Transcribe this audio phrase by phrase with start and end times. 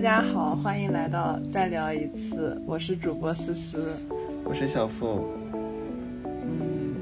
[0.00, 3.94] 家好，欢迎来到再聊一次，我是主播思思，
[4.44, 5.28] 我是小付。
[6.24, 6.96] 嗯，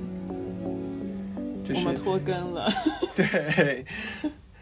[1.65, 2.69] 就是我们拖更了，
[3.15, 3.85] 对，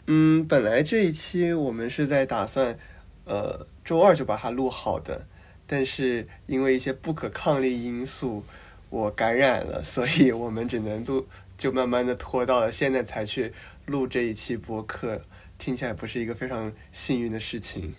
[0.06, 2.76] 嗯，本来这一期我们是在打算，
[3.24, 5.26] 呃，周二就把它录好的，
[5.66, 8.44] 但是因为一些不可抗力因素，
[8.90, 11.26] 我感染了，所以我们只能录，
[11.56, 13.54] 就慢慢的拖到了现在才去
[13.86, 15.22] 录这一期播客，
[15.56, 17.94] 听起来不是一个非常幸运的事情。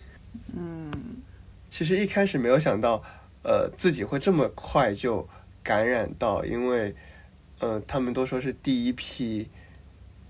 [0.55, 0.91] 嗯，
[1.69, 3.03] 其实一开始没有想到，
[3.43, 5.27] 呃，自己会这么快就
[5.61, 6.95] 感染到，因为，
[7.59, 9.47] 呃，他们都说是第一批，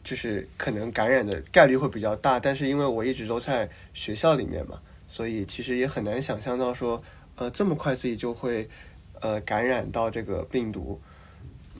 [0.03, 7.01] 就是可能感染的概率会比较大，但是因为我一直都在学校里面嘛，所以其实也很难想象到说，
[7.35, 8.67] 呃，这么快自己就会，
[9.21, 10.99] 呃，感染到这个病毒。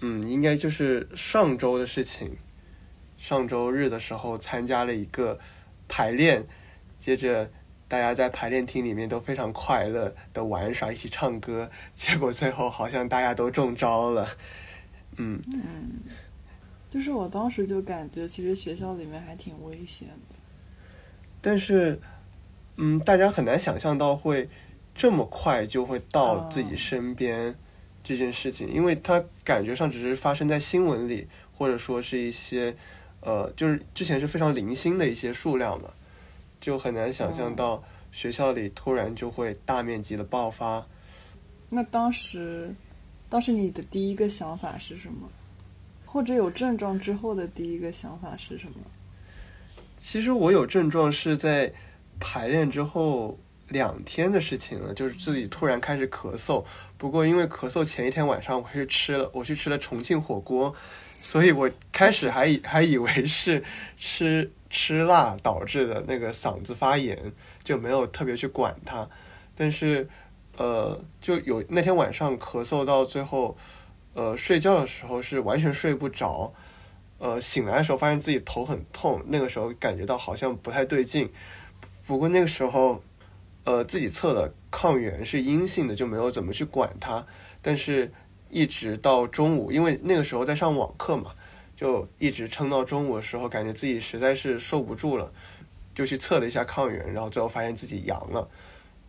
[0.02, 2.38] 嗯，应该就是上周的事情，
[3.18, 5.40] 上周日的时候参加了一个
[5.88, 6.46] 排练，
[6.98, 7.50] 接着。
[7.88, 14.28] 大家在排练厅里面都非常快乐的玩耍，一起唱歌，结果最后好像大家都中招了。
[15.16, 16.02] 嗯嗯，
[16.90, 20.36] 就是我当时就感觉，其实学校里面还挺危险的。
[21.40, 22.00] 但是，
[22.76, 24.50] 嗯，大家很难想象到会
[24.94, 27.56] 这么快就会到自己身边
[28.04, 31.28] 这件事情，因为它感觉上只是发生在新闻里，
[31.58, 32.76] 或者说是一些
[33.22, 35.90] 呃，就是之前是非常零星的一些数量嘛。
[36.60, 40.86] 就很难想象到学校里突然就会大面积的爆发。
[41.70, 42.74] 那当时，
[43.30, 45.30] 当时你的第一个想法是什么？
[46.06, 48.78] 或者有症状之后的第一个想法是什么？
[49.98, 51.72] 其实我有症状是在
[52.20, 56.64] 排练之后两天的事情了，就是自己突然开始咳嗽。
[56.98, 60.74] 不过因为咳嗽前一天晚上我去吃了，我去吃了重庆火锅，
[61.22, 63.62] 所以我开始还以还以为是
[63.98, 64.50] 吃。
[64.70, 67.32] 吃辣导致的那个嗓子发炎，
[67.64, 69.08] 就没有特别去管它。
[69.56, 70.08] 但是，
[70.58, 73.58] 呃，就有那天晚上咳嗽到最后，
[74.14, 76.54] 呃，睡觉的时候是完全睡不着。
[77.20, 81.28] 呃，醒来的时候发现自己头很痛，那个时候感觉到好像不太对劲。
[82.06, 83.02] 不过那个时候，
[83.64, 87.26] 呃，自己测了抗原是阴性的，就没有怎么去管它。
[87.62, 88.12] 但是，
[88.50, 91.32] 一直到中午，因为那个时候在上网课嘛。
[91.78, 95.32] 就一直撑到中午的时候，感觉自己实在是受不住了，
[95.94, 98.50] 就去测了一下抗原，然后最后发现自己阳了。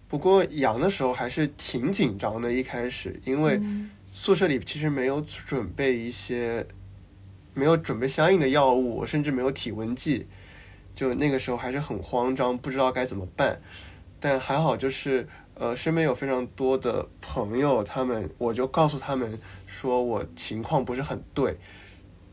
[0.07, 3.59] 不过阳的时候还是挺紧张的，一开始，因为
[4.13, 6.67] 宿舍里其实没有准备一些，
[7.55, 10.27] 没有准备相应的药物，甚至没有体温计，
[10.95, 13.59] 就那个时候还是很慌张，不知道该怎么办。
[14.21, 21.57] 但还好，就是呃，身边有非常多的朋友，他们我就告诉他们说我情况不是很对。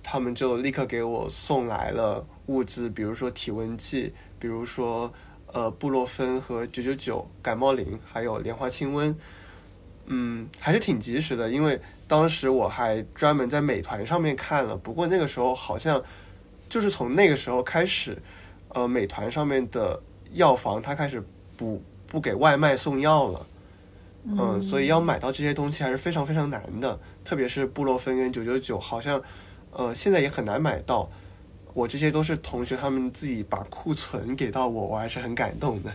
[0.08, 5.12] 他们就立刻给我送来了物资，比如说体温计，比如说
[5.48, 9.16] 呃布洛芬和九九九感冒灵，还有莲花清瘟，
[10.06, 11.50] 嗯，还是挺及时的。
[11.50, 16.00] 因为当时我还专门在美团上面看了，不过那个时候好像
[16.70, 18.16] 就是从那个时候开始，
[18.70, 20.00] 呃，美团上面的
[20.34, 21.20] 药房它开始
[21.58, 23.48] 不不给外卖送药了，
[24.26, 29.20] 嗯，所以要买到这些东西还是非常非常难的，特别是布洛芬跟九九九，好像。
[29.78, 31.10] 呃，现在也很难买到。
[31.74, 35.94] 我这些都是同学他们自己把库存给到我，我还是很感动的。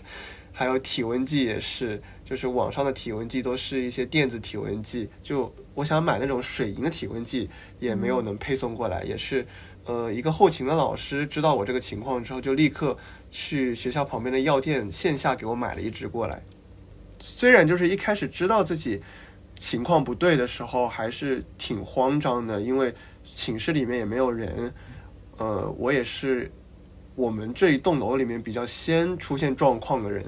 [0.52, 7.48] 还有体温计也是，就是网上的体温计都是一些电子体温计，就我想买那种水银的体温计
[7.78, 9.02] 也没有能配送过来。
[9.04, 9.46] 也是，
[9.86, 12.98] 呃，一个后勤的老师知道我这个情况之后，就立刻
[13.30, 16.42] 去学校旁边的药店线下给我买了一支过来。
[17.20, 19.00] 虽然就是一开始知道自己
[19.56, 22.94] 情况不对的时候，还是挺慌张的，因为。
[23.34, 24.72] 寝室里面也没有人，
[25.38, 26.50] 呃，我也是
[27.14, 30.24] 我们这一栋楼里面比较先出现状况的人，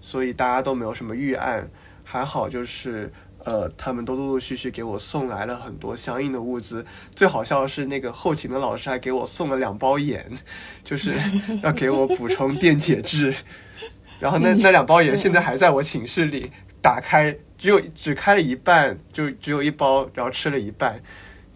[0.00, 1.68] 所以大家都没有什么预案，
[2.02, 3.12] 还好就是
[3.44, 6.84] 呃，他们都陆陆续续给我送来了很多相应的物资。
[7.14, 10.28] 最好笑的是，那个后勤的老师还给我送了两包盐，
[10.82, 11.12] 就是
[11.62, 13.34] 要给我补充电解质。
[14.18, 16.50] 然后那那两包盐现在还在我寝室里，
[16.80, 21.00] 打开只有只开了一半，就只有一包，然后吃了一半。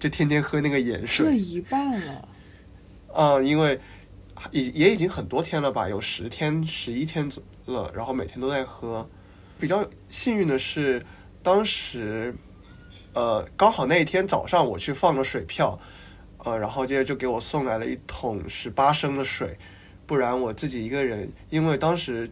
[0.01, 2.29] 就天天喝那个盐水，这一半了。
[3.13, 3.79] 嗯，因为
[4.51, 7.31] 也也已经很多天了吧，有十天、十一天
[7.67, 9.09] 了，然后每天都在喝。
[9.59, 11.05] 比较幸运的是，
[11.43, 12.35] 当时
[13.13, 15.79] 呃刚好那一天早上我去放了水票，
[16.39, 19.59] 呃，然后接着就给我送来了一桶十八升的水，
[20.07, 22.27] 不然我自己一个人，因为当时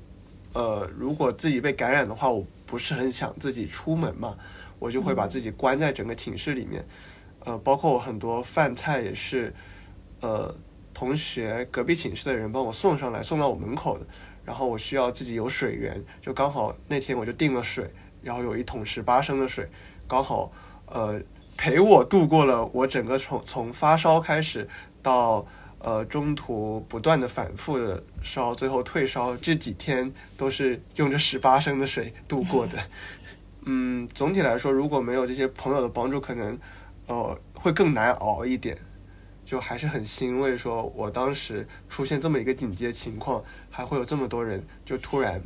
[0.55, 4.35] 呃如果自己被感染的话，我不是很想自己出门嘛，
[4.79, 6.83] 我就会把自己关在整个寝室里面。
[7.49, 9.55] 呃，包括我很多饭菜也是，
[10.21, 10.55] 呃，
[10.93, 14.07] 同学隔壁寝室的人帮我送上来，送到我门口的。
[14.45, 17.91] 然后我需要自己有水源，就刚好那天我就订了水，
[18.23, 19.67] 然后有一桶十八升的水，
[20.07, 20.53] 刚好
[20.87, 21.19] 呃
[21.57, 24.69] 陪我度过了我整个从从发烧开始
[25.03, 25.47] 到
[25.79, 32.79] 呃中途不断的反复的烧，最后退烧这几天都是用这十八升的水度过的。
[33.71, 36.59] 嗯，总体来说，如果没有这些朋友的帮助，可能
[37.09, 38.79] 呃会更难熬一点。
[39.45, 45.43] 就还是很欣慰，说我当时出现这么一个紧急的情况，还会有这么多人就突然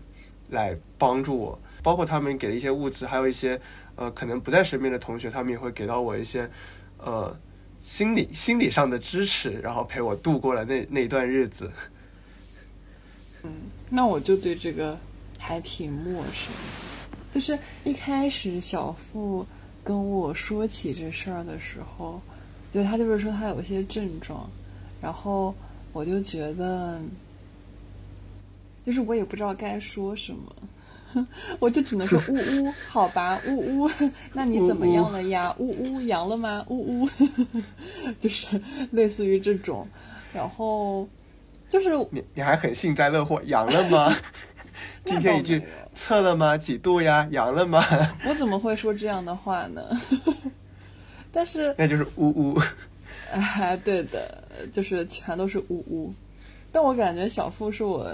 [0.50, 3.61] 来帮助我，包括他们给的一些物资，还有一些
[3.94, 6.50] 呃可能不在身边的同学，他们也会给到我一些
[6.99, 7.38] 呃
[7.81, 11.70] 心理心理上的支持，然后陪我度过了那那段日子。
[13.44, 13.53] 嗯，
[13.88, 14.99] 那我就对这个
[15.38, 16.53] 还挺陌生，
[17.32, 19.47] 就是一开始小付
[19.84, 22.20] 跟我说起这事儿的时候。
[22.73, 24.49] 对他就是说他有一些症状，
[24.99, 25.55] 然后
[25.93, 26.99] 我就觉得，
[28.87, 31.26] 就是我也不知道该说什么，
[31.61, 33.90] 我就只能说呜呜，好吧，呜呜，
[34.32, 35.55] 那你怎么样了呀？
[35.58, 36.64] 呜呜，阳了吗？
[36.70, 37.08] 呜呜，
[38.19, 38.58] 就是
[38.93, 39.87] 类似于这种，
[40.32, 41.06] 然后
[41.69, 44.11] 就是你你还很幸灾乐祸，阳了吗？
[45.04, 45.62] 今天一句
[45.94, 46.56] 测了吗？
[46.56, 47.26] 几度呀？
[47.32, 47.82] 阳了吗？
[48.26, 49.82] 我怎么会说这样的话呢？
[51.32, 52.60] 但是 那就是呜呜，
[53.32, 56.12] 哎， 对的，就是全都是呜呜。
[56.70, 58.10] 但我感觉小付是我，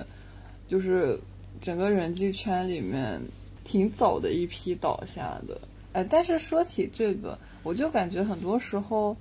[0.68, 1.18] 就是
[1.60, 3.20] 整个人际圈里面
[3.64, 5.60] 挺早的一批倒下的。
[5.92, 9.16] 哎，但是说起这个，我就感觉很多时候，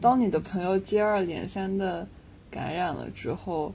[0.00, 2.06] 当你的朋友接二连三的
[2.50, 3.72] 感染了之后，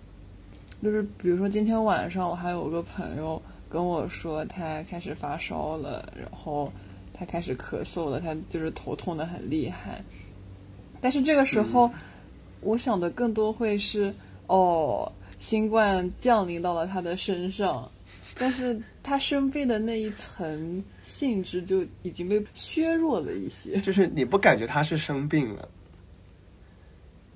[0.83, 6.71] 就是比如说今天晚上我还有个朋友跟我说他开始发烧了，然后。
[7.13, 10.03] 他开始咳嗽了，他就是头痛的很厉害。
[10.99, 11.87] 但是这个时候，
[12.61, 14.11] 我想的更多会是
[14.47, 17.91] 哦，新冠降临到了他的身上，
[18.39, 23.79] 但是他生病的那一层性质就已经被削弱了一些。
[23.81, 25.69] 就是你不感觉他是生病了？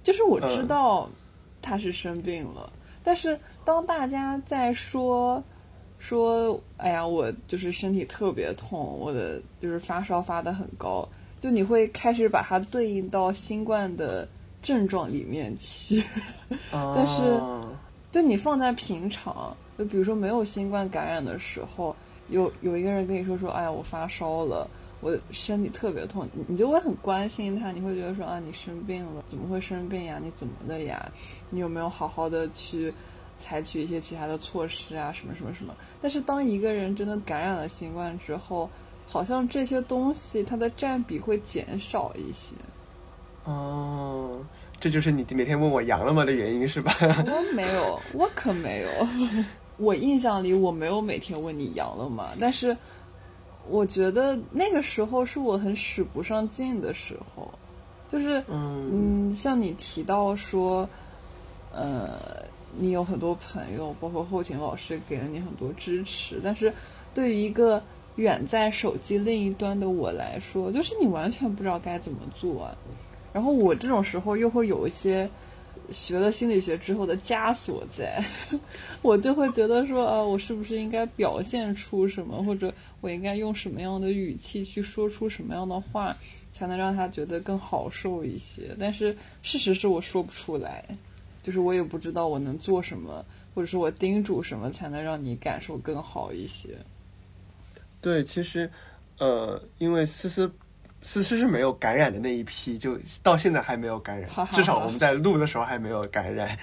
[0.04, 1.08] 就是我知道
[1.62, 2.74] 他是生病了，
[3.06, 5.42] 但是当大家在说。
[5.98, 11.08] 说，哎呀，我就是身体特别痛，我的就是发烧发的很高，
[11.42, 14.28] 就你会开始把它对应到新冠的
[14.62, 16.04] 症状里面去，
[16.70, 17.42] 但是，
[18.12, 21.96] 就你放在平常，就比如说没有新冠感染的时候，
[22.30, 24.70] 有有一个人跟你说说，哎呀，我发烧了，
[25.06, 30.20] 我身体特别痛，你就会很关心他，你会觉得说啊，你生病了，怎么会生病呀？
[30.20, 31.12] 你怎么的呀？
[31.52, 32.92] 你有没有好好的去？
[33.38, 35.76] 采取一些其他的措施啊，什么什么什么。
[36.02, 38.70] 但是当一个人真的感染了新冠之后，
[39.06, 42.56] 好像这些东西它的占比会减少一些。
[43.44, 44.40] 哦，
[44.80, 46.96] 这就是你每天问我阳了吗的原因是吧？
[47.02, 49.08] 我没有，我可没有。
[49.78, 52.30] 我印象里我没有每天问你阳了吗？
[52.40, 52.76] 但是
[53.70, 57.52] 我觉得那个时候是我很使不上劲的时候，
[58.12, 60.88] 就是嗯，像你提到说，
[61.74, 62.10] 呃。
[62.78, 66.74] 你有很多朋友，包括后勤老师给了你很多支持，但是
[67.14, 67.82] 对于一个
[68.18, 72.70] 远在手机另一端的我来说，就是你完全不知道该怎么做。
[73.32, 75.30] 然后我这种时候又会有一些
[75.92, 78.24] 学了心理学之后的枷锁在，
[79.02, 86.16] 我就会觉得说啊，我是不是应该表现出什么，或者我应该用什么样的语气去说出什么样的话，
[86.54, 88.76] 才能让他觉得更好受一些？
[88.80, 90.84] 但是事实是我说不出来。
[91.44, 93.24] 就是我也不知道我能做什么，
[93.54, 96.70] 或者说我叮嘱什么才能让你感受更好一些。
[98.02, 98.68] 对，其实，
[99.20, 100.52] 呃，因为思思，
[101.06, 106.58] 思思是没有感染的那一批，就到现在还没有感染，至少我们在录的时候还没有感染。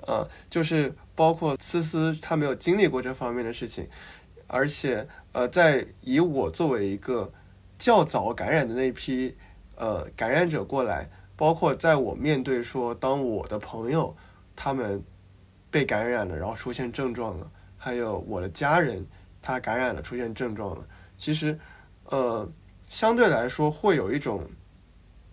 [0.00, 3.88] 呃，就是包括思思，她没有经历过这方面的事情，
[4.48, 7.32] 而且，呃，在以我作为一个
[7.78, 9.36] 较早感染的那一批，
[9.76, 11.08] 呃，感染者过来。
[11.36, 14.16] 包括在我面对说，当我的朋友
[14.56, 15.00] 他们
[15.70, 19.06] 被感染了，然后出现症状了，还有我的家人
[19.40, 20.84] 他感染了出现症状了，
[21.16, 21.58] 其实，
[22.06, 22.50] 呃，
[22.88, 24.48] 相对来说会有一种，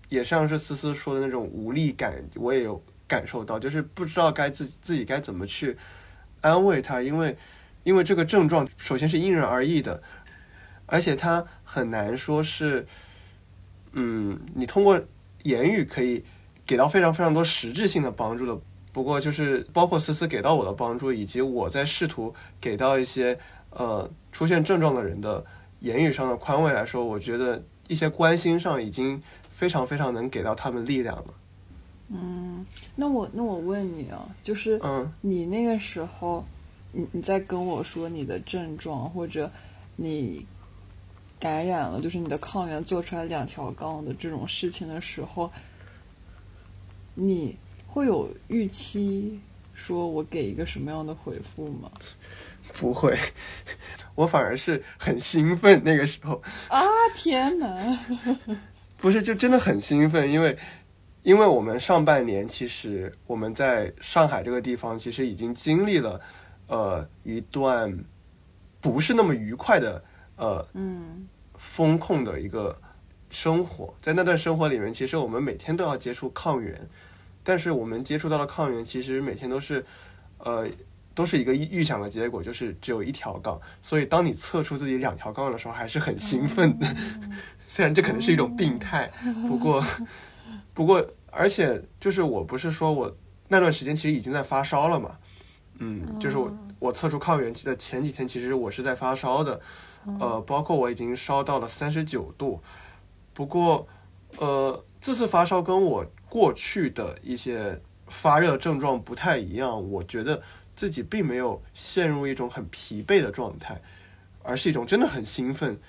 [0.09, 5.77] 也像是思思说的那种无力感，我也有感受到，就是不知道该自己自己该怎么去
[6.41, 7.37] 安慰他，因为
[7.83, 10.01] 因为这个症状首先是因人而异的，
[10.85, 12.85] 而且他很难说是，
[13.93, 15.01] 嗯，你通过。
[15.43, 16.23] 言语可以
[16.65, 18.57] 给到非常非常多实质性的帮助的，
[18.93, 23.37] 不过就是包括思思给到我的帮助，以及我在试图给到一些
[23.71, 25.43] 呃出现症状的人的
[25.83, 29.21] 言语上的宽慰来说，我觉得一些关心上已经
[29.51, 31.33] 非常非常能给到他们力量了。
[32.07, 36.45] 嗯，那我那我问你啊，就是嗯，你那个时候
[36.93, 39.51] 你你在跟我说你的症状或者
[39.97, 40.45] 你
[41.37, 45.51] 感染了，就是你的抗原做出来两条杠的这种事情的时候，
[47.13, 49.37] 你会有预期
[49.73, 51.91] 说我给一个什么样的回复吗？
[52.71, 53.17] 不会，
[54.15, 56.41] 我反而是很兴奋那个时候。
[56.69, 56.81] 啊
[57.15, 57.99] 天哪！
[58.97, 60.57] 不是，就真的很兴奋，因为
[61.23, 66.21] 因为我们上半年其实我们在上海这个地方其实已经经历了
[66.67, 67.97] 呃一段
[68.79, 70.03] 不是那么愉快的
[70.37, 71.27] 呃嗯
[71.57, 72.79] 风控的一个
[73.29, 76.87] 生活，在那段生活里面，其实我们每天都要接触抗原，
[77.43, 79.85] 但是我们接触到的抗原其实每天都是
[80.37, 80.67] 呃
[81.15, 86.95] 都是一个预预想的结果，就是只有一条杠，所以当你测出自己两条杠的时候，还是很兴奋的。
[87.67, 89.11] 虽然这可能是一种病态，
[89.47, 89.83] 不过
[90.73, 93.17] 不过，而且就是我不是说我
[93.47, 95.17] 那段时间其实已经在发烧了嘛，
[95.79, 99.59] 嗯，就是我我测出抗原期的前几天，其实我是在发烧的，
[100.19, 102.61] 呃，包括我已经烧到了三十九度，
[103.33, 103.87] 不过
[104.37, 110.41] 呃，这次发烧跟我过去的一些发热症状不太一样，我觉得
[110.75, 113.81] 自己并没有陷入一种很疲惫的状态，
[114.41, 115.79] 而是一种真的很兴奋。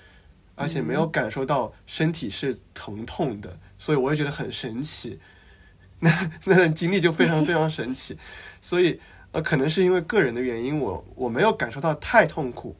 [0.57, 5.19] 而且没有感受到身体是疼痛的，所以我也觉得很神奇。
[5.99, 8.17] 那那段经历就非常非常神奇，
[8.61, 8.97] 所以
[9.33, 12.73] 呃，可能是因为个人的原因，我我没有感受到太痛苦，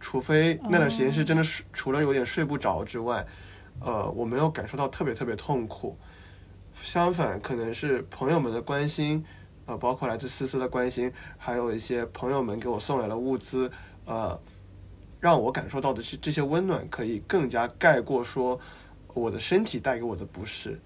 [0.00, 3.24] 除非那段时间是真的睡，除了有点睡不着之外，
[3.78, 5.96] 呃，我没有感受到特别特别痛苦。
[6.82, 9.24] 相反，可能是朋友们的关心，
[9.66, 13.70] 呃，包括来自思思的关心，还有一些朋友们给我送来的物资，
[14.04, 14.38] 呃。
[15.20, 18.58] 让我感受到的是这些温暖，可以更加盖过说
[19.14, 20.80] 我的身体带给我的不适。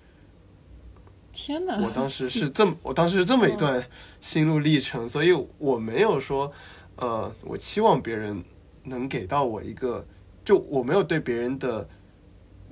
[1.32, 1.78] 天哪！
[1.82, 3.82] 我当时是 这么，我当时是这么一段
[4.20, 6.52] 心路历程，所以我没有说，
[6.96, 8.44] 呃，我期望别人
[8.84, 10.06] 能给到我一个，
[10.44, 11.88] 就我没有对别人的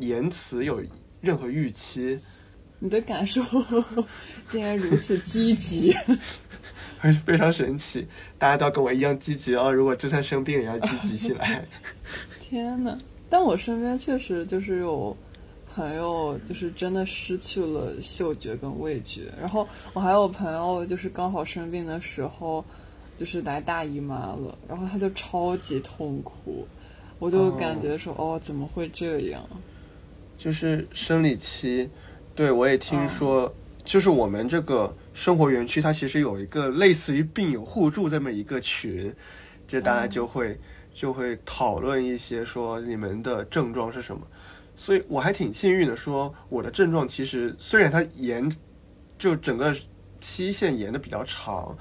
[0.01, 0.83] 言辞有
[1.23, 2.21] 任何预期。
[2.85, 3.43] 你的感受
[4.51, 5.97] 竟然如此积极。
[6.99, 9.73] 还是非常神奇，大家都要跟我一样积极哦。
[9.73, 11.67] 如果就算生病也要积极起来。
[12.47, 12.99] 天呐，
[13.31, 15.17] 但我身边确实就是有
[15.75, 19.33] 朋友，就是真的失去了嗅觉跟味觉。
[19.41, 22.63] 然后我还有朋友，就是刚好生病的时候，
[23.19, 26.69] 就是来大姨妈了，然后他就超级痛苦。
[27.19, 29.43] 我就感觉说，哦，怎么会这样？
[30.37, 31.89] 就是生理期，
[32.35, 34.95] 对我也听说，就是我们这个。
[35.15, 39.15] 生活园区它其实有一个类似于病友互助这么一个群，
[39.65, 40.59] 就大家就会
[40.93, 44.27] 就会讨论一些说你们的症状是什么，
[44.75, 48.51] 所以我还挺幸运的，说我的症状其实虽然它延
[49.17, 49.73] 就整个
[50.21, 51.79] 期限延的比较长，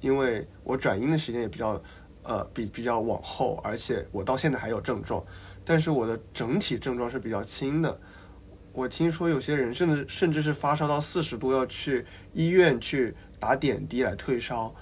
[0.00, 1.82] 因为我转阴的时间也比较
[2.22, 5.20] 呃比比较往后，而且我到现在还有症状，
[5.64, 8.00] 但是我的整体症状是比较轻的。
[8.72, 14.72] 我听说有些人甚至甚至是发烧到四十度要去医院去打点滴来退烧，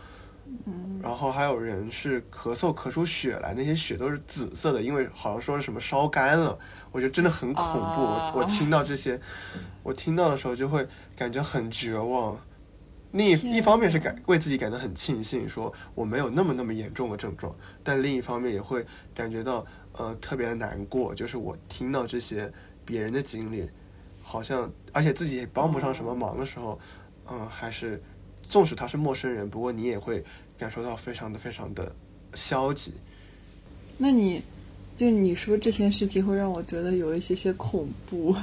[0.67, 6.59] 嗯，然后还有人是咳嗽咳出血来，那些血都是紫色的，因为好像说是什么烧干了，
[6.93, 8.03] 我觉得真的很恐怖。
[8.03, 9.19] 我我听到这些，
[9.83, 12.39] 我听到的时候就会感觉很绝望。
[13.13, 22.53] 另一一方面是感为自己感到很庆幸，说我没有那么那么严重的症状，但另一方面也会感觉到呃特别的难过，就是我听到这些
[22.85, 23.69] 别人的经历。
[24.31, 26.79] 好像，而且自己也帮不上什么忙的时候，
[27.31, 27.99] 嗯，还是，
[28.43, 30.23] 纵使他是陌生人，不过你也会
[30.59, 31.91] 感受到非常的非常的
[32.35, 32.93] 消极。
[33.97, 34.43] 那你，
[34.99, 38.37] 就你说这件事情会让我觉得有一些些恐怖，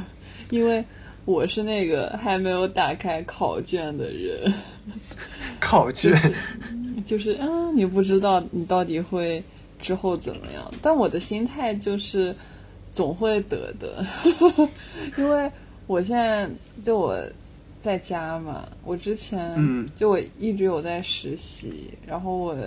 [0.49, 0.83] 因为
[1.25, 4.51] 我是那个还没有打开考卷的人。
[5.59, 6.19] 考卷，
[7.05, 9.43] 就是嗯，你不知道你到底会
[9.79, 12.35] 之后怎么样，但我的心态就是
[12.91, 14.03] 总会得的，
[15.15, 15.51] 因为。
[15.87, 16.49] 我现在
[16.83, 17.15] 就我
[17.81, 22.57] 在家嘛，我之前就我一直有在实习，然后我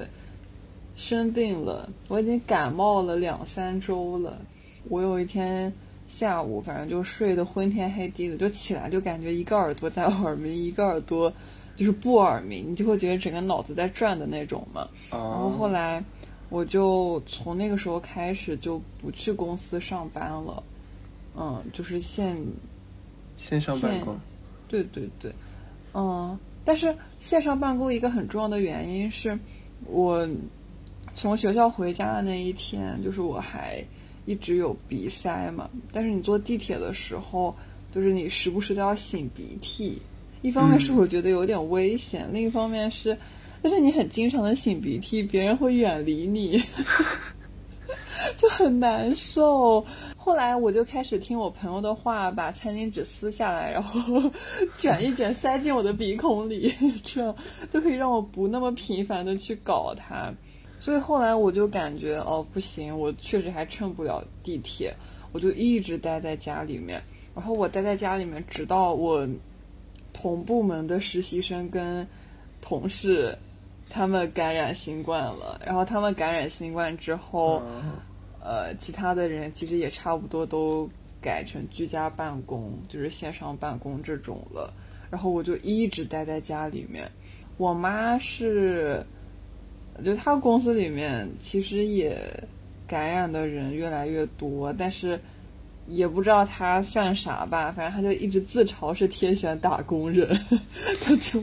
[0.97, 4.39] 生病了，我已经感冒了两三周了。
[4.89, 5.73] 我有一天
[6.09, 11.33] 下午，反正就睡得昏天黑地的，就起来就感觉一个耳朵在耳鸣，一个耳朵
[11.75, 14.89] 就是不耳鸣，你就会觉得整个脑子在转的那种嘛。
[15.11, 16.03] 然后后来
[16.51, 20.63] 我就从那个时候开始就不去公司上班了，
[21.37, 22.41] 嗯，就是现。
[23.39, 24.19] 线上办公，
[24.69, 25.33] 对对对，
[25.95, 29.39] 嗯，但是线上办公一个很重要的原因是，
[29.87, 30.29] 我
[31.15, 33.81] 从学校回家的那一天，就是我还
[34.27, 35.71] 一直有鼻塞嘛。
[35.93, 37.57] 但是你坐地铁的时候，
[37.95, 40.03] 就是你时不时都要擤鼻涕。
[40.43, 43.17] 一方面是我觉得有点危险，另一方面是，
[43.63, 46.61] 但是你很经常的擤鼻涕，别人会远离你，
[48.37, 49.87] 就很难受。
[50.29, 54.31] 后来我就开始听我朋友的话，把餐巾纸撕下来，然后
[54.77, 56.71] 卷一卷塞进我的鼻孔里，
[57.03, 57.35] 这样
[57.71, 60.31] 就可以让我不那么频繁的去搞它。
[60.79, 64.95] 所以后来我就感觉哦不行，我确实还乘不了地铁，
[65.33, 67.03] 我就一直待在家里面。
[67.35, 69.27] 然后我待在家里面，直到我
[70.13, 72.07] 同部门的实习生跟
[72.61, 73.35] 同事
[73.89, 75.59] 他们感染新冠了。
[75.65, 77.63] 然后他们感染新冠之后，
[78.49, 80.89] 呃，其他的人其实也差不多都
[81.21, 84.73] 改成居家办公，就是线上办公这种了。
[85.11, 87.11] 然后我就一直待在家里面。
[87.59, 89.05] 我妈是。
[90.05, 92.17] 就她公司里面其实也
[92.87, 95.19] 感染的人越来越多，但是
[95.89, 100.29] 也不知道她算啥吧，反正她就一直自嘲是天选打工人，
[101.03, 101.41] 她 就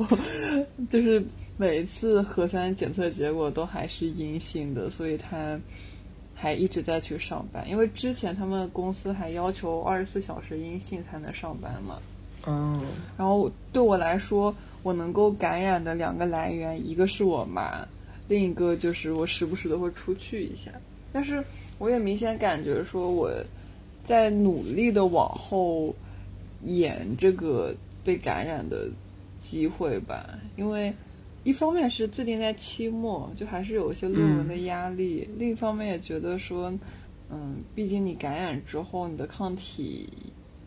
[0.89, 1.21] 就是
[1.57, 5.59] 每次核酸检测结果都还是阴性的，所以她
[6.35, 11.97] 还一直在去上班，因为之前他们公司还要求二十四小时阴性才能上班嘛。
[12.45, 12.83] 嗯。
[13.17, 17.87] 然后对我来说，我能够感染的两个来源，一个是我妈。
[18.27, 20.71] 另一个就是我时不时的会出去一下，
[21.13, 21.43] 但是
[21.77, 23.31] 我也明显感觉说我
[24.03, 25.93] 在努力的往后
[26.63, 27.71] 延这个
[28.03, 28.89] 被感染的
[29.39, 30.91] 机会吧，因为
[31.45, 36.73] 一方面是最近在期末，就还是有一些论文的压力；另一方面也觉得说，
[37.29, 40.09] 嗯，毕竟你感染之后，你的抗体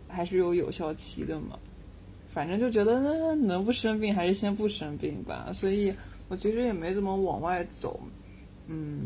[0.08, 1.58] 还是有有效期的嘛。
[2.28, 5.92] 反正就觉得那能不生病还是先不生病吧，所以。
[6.30, 7.98] 我其实也没怎么往外走，
[8.66, 9.00] 嗯，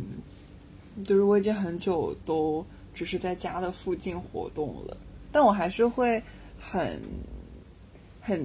[1.04, 4.96] 就是我已经很久都只是在家的附近活动了，
[5.30, 6.20] 但我还是会
[6.58, 7.00] 很、
[8.20, 8.44] 很、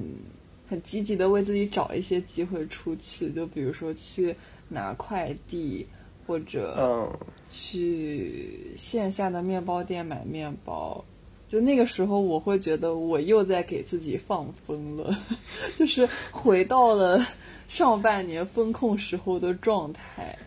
[0.67, 4.35] 很积极的为自己找一些机会出去，就比如说去
[4.69, 5.87] 拿快递，
[6.25, 7.09] 或者
[7.49, 11.03] 去线下的面包店买面包。
[11.47, 15.17] 就那个时候，我会觉得我又在给自己放风了，
[15.77, 17.25] 就是回到了。
[17.69, 20.39] 上半年风控时候的状态，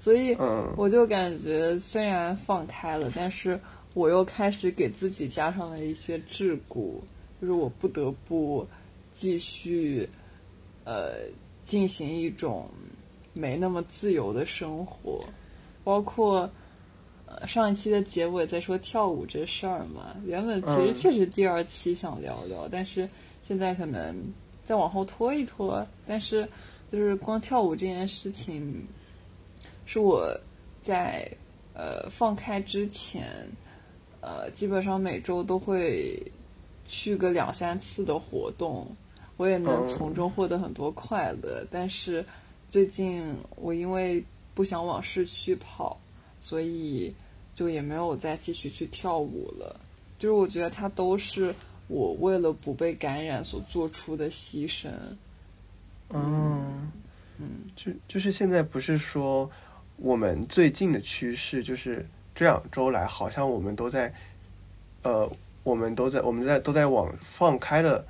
[0.00, 0.34] 所以
[0.78, 3.60] 我就感觉虽然放开了，但是
[3.92, 6.94] 我又开始给自己加上了一些桎梏，
[7.38, 8.66] 就是我不得不
[9.14, 10.06] 继续
[10.84, 11.14] 呃
[11.64, 12.68] 进行一种
[13.32, 15.24] 没那么自由的生活，
[15.82, 16.50] 包括
[17.24, 23.08] 呃上一期的结尾在说跳舞这事儿嘛，原本其实确实第二期想聊聊，但是
[23.42, 24.14] 现在可能。
[24.66, 26.48] 再往后拖一拖，但是
[26.90, 28.82] 就是光跳舞这件事情，
[29.84, 30.34] 是我
[30.82, 31.30] 在
[31.74, 33.46] 呃放开之前，
[34.22, 36.18] 呃基本上每周都会
[36.88, 38.86] 去个两三次的活动，
[39.36, 41.66] 我也能从中获得很多快乐。
[41.70, 42.24] 但是
[42.68, 45.98] 最近我因为不想往市区跑，
[46.40, 47.14] 所以
[47.54, 49.80] 就也没有再继续去跳舞了。
[50.18, 51.54] 就是我觉得它都是。
[51.86, 54.88] 我为了不被感染所做出的牺牲，
[56.08, 56.90] 嗯
[57.36, 59.48] 嗯，就就是现在不是说
[59.98, 64.10] 我们最近的趋势，就是这两周来，好像我们都在，
[65.02, 65.30] 呃，
[65.62, 68.02] 我们都在我们在都在往放开的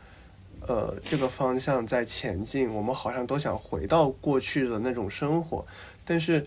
[0.67, 5.67] 呃这个方向在前进，我们好像都想回到过去的那种生活，
[6.05, 6.47] 但是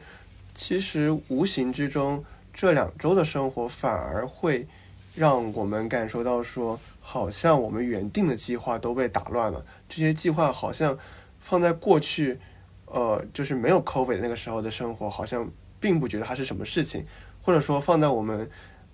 [0.53, 4.67] 其实无形之中，这两周的生活反而会
[5.15, 6.80] 让我们感受到说。
[7.10, 9.65] 好像我们原定的计划都被打乱了。
[9.88, 10.99] 这些计划好像
[11.39, 12.38] 放在过去，
[12.86, 15.49] 呃，就是没有 COVID 那个时候的生活，好像
[15.80, 17.06] 并不觉得它是什么事情。
[17.41, 18.49] 或者说放在我们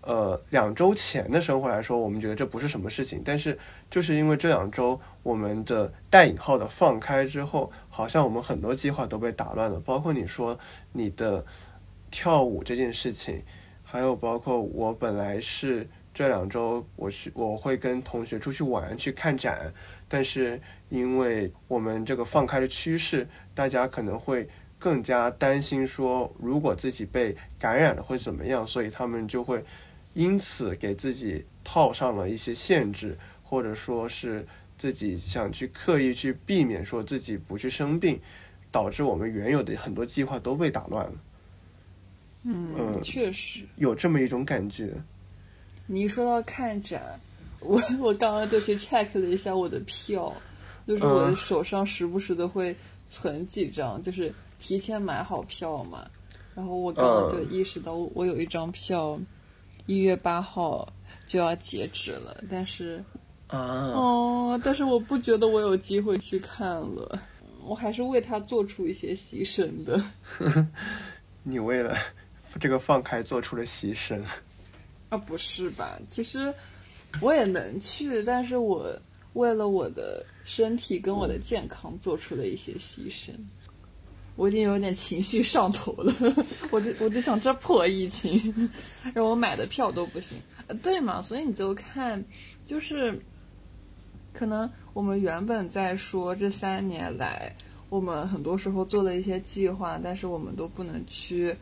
[0.05, 3.21] 呃两周前的生活来说，我们觉得这不是什么事情。
[3.23, 3.57] 但是
[3.89, 9.79] 就是因为这两周我们的带引号的放开之后，好像我们很多计划都被打乱了。
[9.79, 10.59] 包括你说
[10.91, 11.45] 你的
[12.11, 13.43] 跳舞这件事情，
[13.83, 15.89] 还有包括我本来是。
[16.15, 19.73] 这两周我去我会跟同学出去玩去看展，
[20.07, 29.65] 但是因为我们这个放开的趋势，大家可能会更加担心说，如果自己被感染了会怎么样，所以他们就会
[30.13, 34.45] 因此给自己套上了一些限制，或者说是
[34.77, 38.19] 自己想去刻意去避免说自己不去生病，
[38.71, 41.13] 导致我们原有的很多计划都被打乱了。
[42.43, 44.93] 嗯，确实有这么一种感觉。
[45.87, 47.19] 你一说到看展，
[47.59, 50.33] 我 我刚刚就去 check 了一下我的票，
[50.85, 52.75] 就是我的手上时不时的会
[53.07, 56.05] 存几张，就是提前买好票嘛。
[56.53, 59.19] 然后我刚刚就意识到，我有一张票，
[59.85, 60.87] 一月八号
[61.25, 63.03] 就要截止了，但是
[63.47, 67.21] 啊，哦，但是我不觉得我有机会去看了。
[67.65, 70.01] 我还是为他做出一些牺牲的。
[71.43, 71.95] 你为了
[72.59, 74.21] 这个放开做出了牺牲
[75.09, 75.17] 啊？
[75.17, 75.97] 不是吧？
[76.09, 76.53] 其实
[77.21, 78.93] 我也能去，但是我
[79.33, 83.31] 为了我的身体跟我的健康做出了一些牺牲。
[84.35, 86.11] 我已经有点情绪上头了，
[86.71, 88.71] 我就我就想这破疫情，
[89.13, 90.37] 让我买的票都不行。
[90.81, 91.21] 对嘛？
[91.21, 92.23] 所以你就看，
[92.65, 93.19] 就是
[94.33, 97.55] 可能我们原本在说这三年来，
[97.89, 101.55] 我们很多时候做了一些计划，但是我们都不能去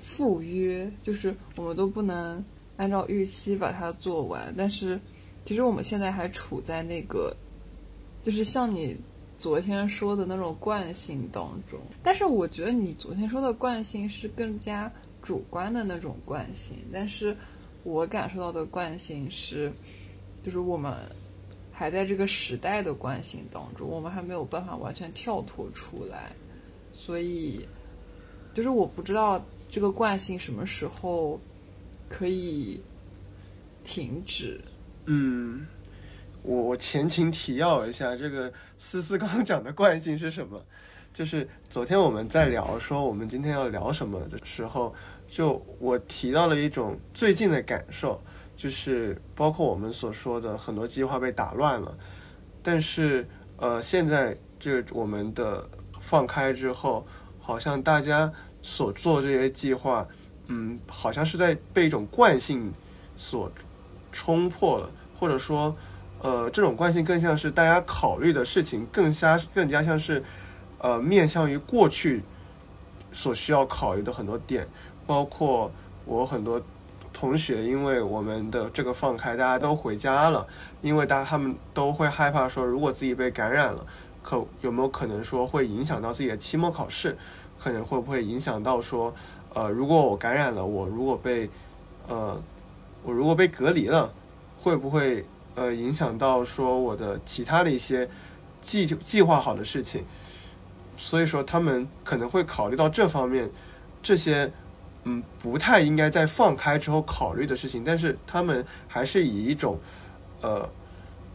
[0.00, 2.42] 赴约，就是我们都不能
[2.78, 4.54] 按照预期把它做完。
[4.56, 4.98] 但是
[5.44, 7.36] 其实我们现在还处在那个，
[8.22, 8.96] 就是像你。
[9.44, 14.90] 昨天说的那种惯性当中，但是我觉得你昨天说的惯性是更加
[15.22, 17.36] 主观的那种惯性，但是
[17.82, 19.70] 我感受到的惯性是，
[20.42, 20.94] 就是我们
[21.70, 26.32] 还在这个时代的惯性当中，我们还没有办法完全跳脱出来，
[26.94, 27.68] 所以
[28.54, 31.38] 就是我不知道这个惯性什么时候
[32.08, 32.80] 可以
[33.84, 34.58] 停止。
[35.04, 35.66] 嗯。
[36.44, 40.62] 我我前情提要一下，这个思思刚刚讲的惯性是什么？
[41.10, 44.94] 就是昨天我们在聊说我们今天要聊什么的时候，
[45.26, 48.20] 就我提到了一种最近的感受，
[48.54, 51.96] 就是包括我们所说的很多计划被打乱了，
[52.62, 53.26] 但是
[53.56, 55.66] 呃，现在这我们的
[56.00, 57.06] 放开之后，
[57.40, 58.30] 好像大家
[58.60, 60.06] 所做这些计划，
[60.48, 62.70] 嗯，好像是在被一种惯性
[63.16, 63.50] 所
[64.12, 65.74] 冲破了，或者说。
[66.24, 70.24] 呃，这种惯性更像是大家考虑的事情，更加更加像是，
[70.78, 72.22] 呃，面向于过去
[73.12, 74.66] 所需要考虑的很多点，
[75.06, 75.70] 包括
[76.06, 76.58] 我很多
[77.12, 80.46] 同学，因为我们的这个放开，大家都回家了，
[80.80, 83.84] 因为大家他们都会害怕说，如果自己被感染了，
[84.22, 87.18] 可有没有可能说会影响到自己的期末考试？
[87.62, 89.14] 可能会不会影响到说，
[89.52, 91.50] 呃，如果我感染了，我如果被，
[92.08, 92.40] 呃，
[93.02, 94.10] 我如果被隔离了，
[94.56, 95.22] 会不会？
[95.54, 98.10] 呃，影响到说我的其他的一些
[98.60, 100.04] 计计划好的事情，
[100.96, 103.48] 所以说他们可能会考虑到这方面，
[104.02, 104.52] 这些
[105.04, 109.78] 嗯不太应该在放开之后考虑的事情，但是他们还是以一种
[110.40, 110.68] 呃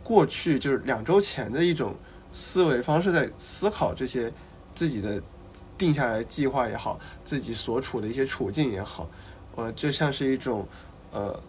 [0.04, 1.96] 过去就是两周前的一种
[2.34, 4.30] 思维方式在思考这些
[4.76, 5.22] 自己的
[5.78, 9.10] 定下来计划也好，自己所处的一些处境也好，
[9.56, 10.68] 呃，就像是一种
[11.14, 11.40] 呃。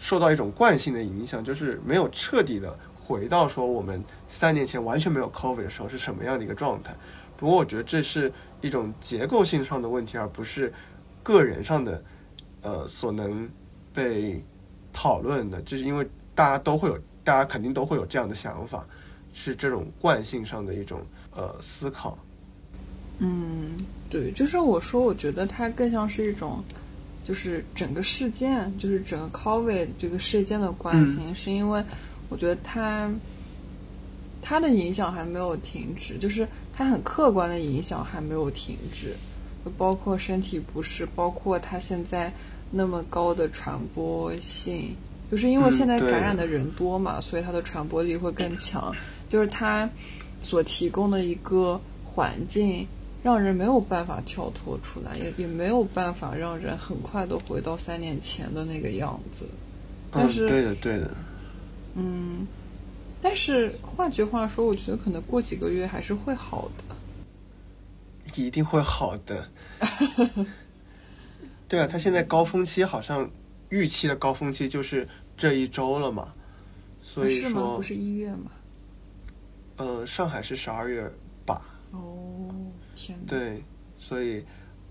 [0.00, 6.96] 受到一种惯性的影响，就是没有彻底的回到说我们三年前完全没有 COVID 的时候是什么样的一个状态。
[7.36, 8.32] 不过我觉得这是
[8.62, 10.72] 一种结构性上的问题，而不是
[11.22, 12.02] 个人上的
[12.62, 13.46] 呃所能
[13.92, 14.42] 被
[14.90, 15.60] 讨论的。
[15.62, 18.86] 就是因为大家都会有，大家肯定都会有这样的想法，
[19.34, 21.02] 是这种惯性上的一种
[21.36, 22.18] 呃思考。
[23.18, 23.76] 嗯，
[24.08, 26.64] 对，就是我说，我觉得它更像是一种。
[27.30, 31.80] 就是整个事件，就是整个 COVID 这个事件的关心，是因为
[32.28, 33.08] 我觉得它
[34.42, 39.14] 它的影响还没有停止，就是它很客观的影响还没有停止，
[39.64, 42.32] 就包括身体不适，包括它现在
[42.68, 44.96] 那么高的传播性，
[45.30, 48.92] 就是因为现在感染的人多嘛，所以它的传播力会更强，
[49.28, 49.88] 就是它
[50.42, 52.84] 所提供的一个环境。
[53.22, 59.46] 让人没有办法跳脱出来，也也没有办法让人很快的回到三年前的那个样子。
[60.10, 61.10] 但是，对的，对的。
[61.94, 62.46] 嗯，
[63.20, 66.96] 但是换句话说，我觉得可能过几个月还是会好的。
[68.42, 69.48] 一定会好的。
[71.68, 73.30] 对啊，他现在高峰期好像
[73.68, 75.06] 预期的高峰期就是
[75.36, 76.32] 这一周了嘛，
[77.02, 78.50] 所以说不是一月吗？
[79.76, 81.10] 嗯，上海是十二月
[81.44, 81.60] 吧。
[81.90, 82.39] 哦。
[83.26, 83.62] 对，
[83.98, 84.44] 所以，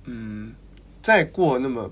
[0.05, 0.53] 嗯，
[1.01, 1.89] 再过那么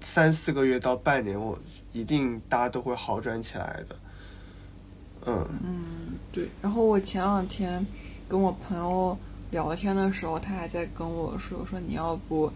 [0.00, 1.58] 三四个月到半年，我
[1.92, 3.96] 一定大家都会好转起来的。
[5.26, 6.48] 嗯嗯，对。
[6.62, 7.84] 然后我前两天
[8.28, 9.16] 跟我朋友
[9.50, 12.52] 聊天的时候，他还在跟我说：“说你要不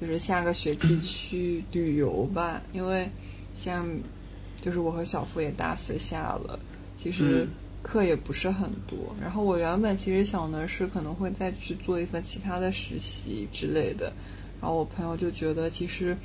[0.00, 2.60] 就是下个学期去旅游吧？
[2.72, 3.08] 因为
[3.56, 3.86] 像
[4.62, 6.58] 就是我和小付也大四下了，
[7.02, 7.46] 其实。”
[7.82, 14.12] 课也不是很多，然后我原本其实想的是可能会再去做一份其他的实习之类的，
[14.60, 16.16] 然后我朋友就觉得其实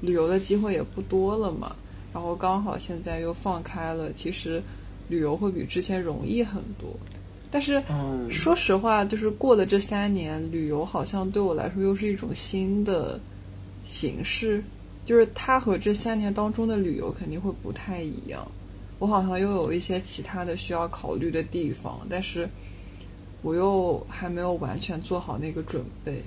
[0.00, 1.74] 旅游的机会也不多了嘛，
[2.12, 4.62] 然后刚好现在又放开了，其实
[5.08, 6.90] 旅游会比之前容易很多。
[7.50, 7.80] 但是
[8.32, 13.20] 说实话，就是过了这三年，旅游好像对我来说又是一种新的
[13.86, 14.60] 形式，
[15.06, 18.44] 就是它和这三年当中的旅游肯定会不太一样。
[18.98, 22.48] 我好像又有一些其他的需要考虑的地方，但是
[23.42, 26.22] 我又还没有完全做好那个准备。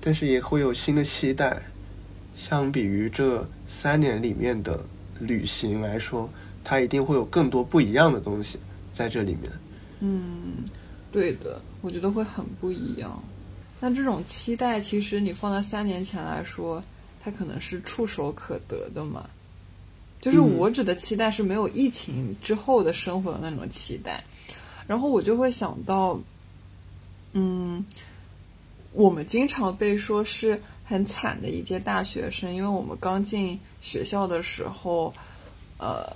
[0.00, 1.60] 但是也会有新的期待。
[2.34, 4.78] 相比于这三年里面的
[5.18, 6.28] 旅行来说，
[6.62, 8.58] 它一定会有更多不一样的东西
[8.92, 9.50] 在这里面。
[10.00, 10.68] 嗯，
[11.10, 13.22] 对的，我觉得会很不一样。
[13.80, 16.84] 那这种期待，其实你放在三年前来说，
[17.24, 19.26] 它可能是触手可得的嘛。
[20.26, 24.20] 就是我指的期待是没有疫情之后的生活的那种期待。
[24.84, 26.20] 然后我就会想到，
[27.32, 27.86] 嗯，
[28.90, 30.60] 我们经常被说是。
[30.88, 35.12] 很惨的一届大学生，因为我们刚进学校的时候，
[35.78, 36.06] 呃，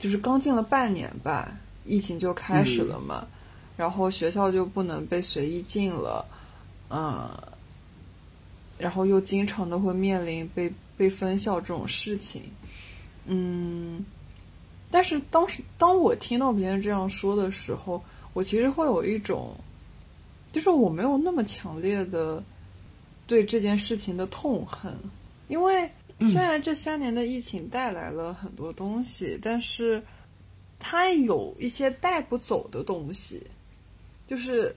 [0.00, 3.24] 就是刚进了半年吧，疫情就开始了嘛，
[3.76, 6.26] 然后学校就不能被随意进了，
[6.90, 7.30] 嗯，
[8.76, 12.42] 然后又经常的会面临被被分校这种事情，
[13.26, 14.04] 嗯，
[14.90, 19.54] 但是当时当我听到别人这样说的时候，我其实会有一种，
[20.52, 22.42] 就是我没有那么强烈的。
[23.26, 24.92] 对这件事情的痛恨，
[25.48, 25.90] 因为
[26.30, 30.02] 虽然这三年的疫情带来了很多东西，但是
[30.78, 33.42] 它有一些带不走的东西，
[34.28, 34.76] 就是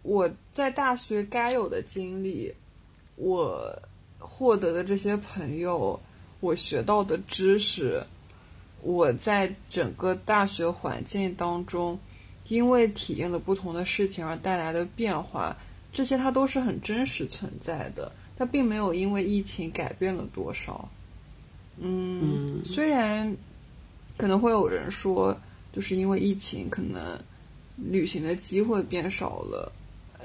[0.00, 2.50] 我在大学该有的经历，
[3.16, 3.70] 我
[4.18, 6.00] 获得的这些朋友，
[6.40, 8.02] 我学到的知识，
[8.82, 11.98] 我在整个大学环境当中，
[12.48, 15.56] 因为体验了不同的事情而带来的变化。
[15.92, 20.88] 这些它都是很真实存在的，它并没有因为疫情改变了多少。
[21.78, 23.36] 嗯，虽然
[24.16, 25.36] 可能会有人说，
[25.72, 27.18] 就是因为疫情，可能
[27.76, 29.72] 旅行的机会变少了，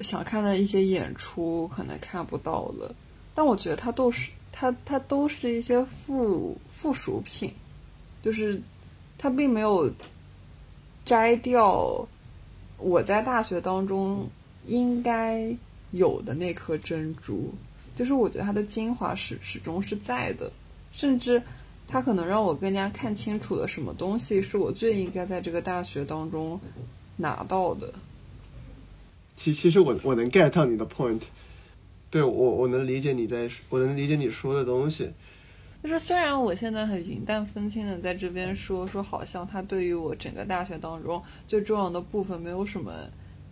[0.02, 2.94] 想看的一些演出可能看不到了。
[3.34, 7.52] 但我觉得它都是它它都是一些附附属品，
[8.24, 8.62] 就是
[9.18, 9.92] 它并没有
[11.06, 12.08] 摘掉
[12.78, 14.26] 我在大学当中。
[14.68, 15.56] 应该
[15.92, 17.54] 有的那颗珍珠，
[17.96, 20.52] 就是我觉得它的精华始始终是在的，
[20.92, 21.40] 甚至
[21.88, 26.60] 它可能让我更加看清楚了什么东西是我最应该在这个大学当中
[27.16, 27.94] 拿到的。
[29.36, 31.22] 其其实我我能 get 到你的 point，
[32.16, 35.12] 对我我能理解你在我能理解你说的东西。
[35.84, 42.94] 就是虽然我现在很云淡风轻的在这边说说，好像它对于我整个大学当中最重要的部分没有什么。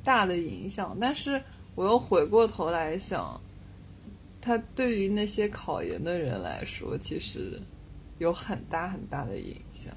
[0.02, 1.42] 大的影响，但是
[1.76, 3.38] 我又回过头来想，
[4.40, 7.60] 它对于那些考研的人来说，其实
[8.20, 9.94] 有很大很大的影响。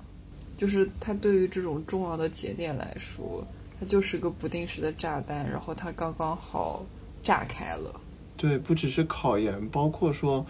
[0.56, 3.46] 就是它对于这种重要的节点来说，
[3.78, 6.84] 它就是个不定时的炸弹，然后它刚刚好
[7.22, 8.00] 炸开了。
[8.36, 10.44] 对，不只是考研，包括说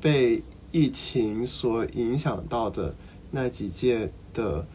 [0.00, 2.94] 被疫情所影响到的
[3.30, 4.66] 那几届的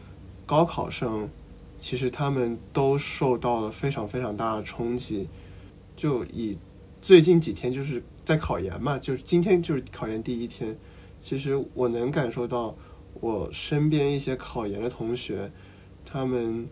[0.44, 1.28] 高考生。
[1.80, 5.28] 其实他们都受到了非常非常大的冲击。
[5.96, 6.58] 就以
[7.00, 10.76] 最近几天就是在考研嘛，就是今天就是考研第一天。
[11.20, 12.74] 其实我能感受到
[13.20, 15.50] 我身边一些考研的同学，
[16.04, 16.68] 他们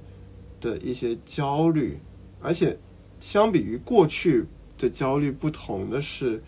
[0.61, 1.99] 的一些焦虑，
[2.41, 2.77] 而且
[3.21, 4.45] 相比于过去
[4.79, 6.43] 的焦虑不同的是，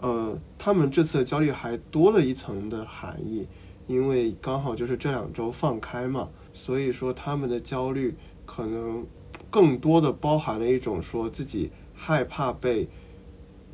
[0.00, 3.46] 呃，他们这次的焦虑还多了一层的含义，
[3.86, 6.28] 因为刚好就是这两周放开嘛。
[6.52, 9.06] 所以说，他们的焦虑可能
[9.50, 12.86] 更多的包含了一种说自己害怕被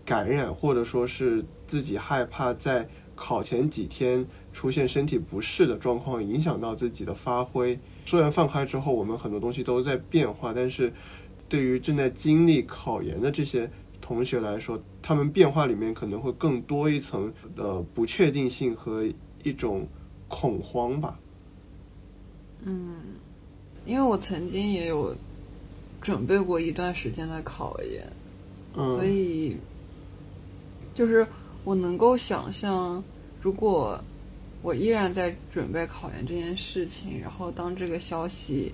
[0.05, 7.77] 感染，或者说是自己害怕在考前几天出现身体不适的状况，影响到自己的发挥。
[8.07, 10.93] 虽然放开之后，我们很多东西都在变化，但是
[11.49, 13.69] 对于正在经历考研的这些
[14.09, 19.07] 同学来说，他们变化里面可能会更多一层的不确定性和
[19.43, 19.87] 一种
[20.29, 21.21] 恐慌吧。
[22.63, 22.97] 嗯，
[23.85, 25.15] 因为我曾经也有
[26.01, 28.11] 准备过一段时间的考研，
[28.75, 29.59] 所以
[30.95, 31.27] 就是
[31.63, 33.05] 我能够想象，
[33.43, 34.03] 如果
[34.63, 38.73] 我依然在准备考研这件事情，然后当这个消息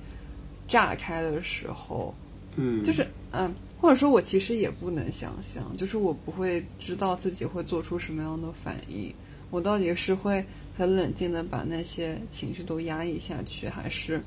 [0.68, 2.14] 炸开的时候，
[2.54, 9.12] 嗯，就是嗯，或者说我其实也不能想象，就是我不会知道自己会做出什么样的反应，
[9.50, 10.44] 我到底是会。
[10.76, 14.20] 很冷静的把那些情绪都压抑下去，还是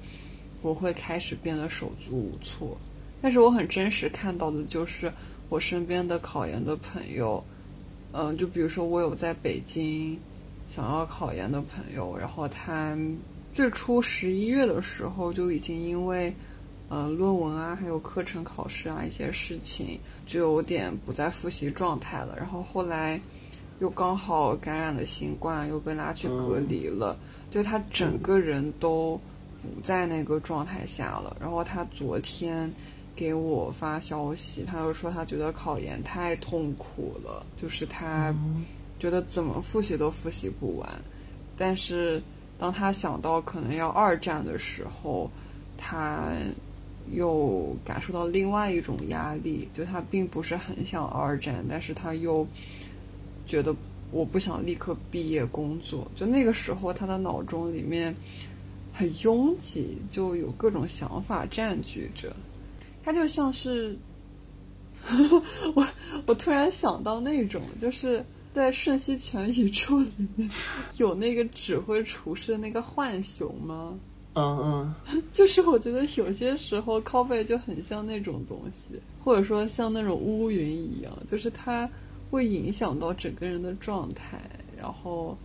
[0.62, 2.78] 我会开始变得手足无措。
[3.22, 5.12] 但是我很真实看到的就是
[5.50, 7.44] 我身边的考研的朋友，
[8.14, 10.18] 嗯，就比如说我有在北京
[10.74, 12.98] 想要考研的朋友，然后他
[13.54, 16.34] 最初十一月的时候就已经因为
[16.90, 22.36] 呃论文啊，还有课程考试啊一些事情，就有点不在复习状态了。
[22.38, 23.20] 然后后来。
[23.80, 27.16] 又刚好感染了新冠，又被拉去隔离了，
[27.52, 29.22] 就他整个人都
[29.62, 31.38] 不在那个状态下了。
[31.40, 32.74] 然后他昨天
[33.16, 38.34] 给我发消息，他就说他觉得考研太痛苦了，就是他
[39.00, 40.90] 觉得怎么复习都复习不完。
[41.56, 42.20] 但是
[42.58, 45.30] 当他想到可能要二战的时候，
[45.78, 46.32] 他
[47.14, 52.46] 又感受到另外一种压力，就他并不是很想二战，但是他又
[53.46, 53.76] 觉得
[54.12, 56.10] 我不想立刻毕业工作。
[56.16, 58.16] 就那个时候，他的脑中里面
[58.94, 62.36] 很拥挤，就有各种想法占据着。
[63.04, 63.98] 他就像是
[65.76, 65.88] 我，
[66.26, 70.50] 我突然想到那种，就是在瞬息全宇宙里面
[70.98, 73.98] 有那个指挥厨师的那个浣熊吗？
[74.40, 81.90] 嗯嗯， 就是我觉得有些时候 copy 就很像那种东西，或者说像那种乌云一样，就是它
[82.30, 84.40] 会影响到整个人的状态，
[84.80, 85.36] 然后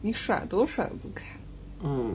[0.00, 1.24] 你甩都甩不开。
[1.82, 2.14] 嗯，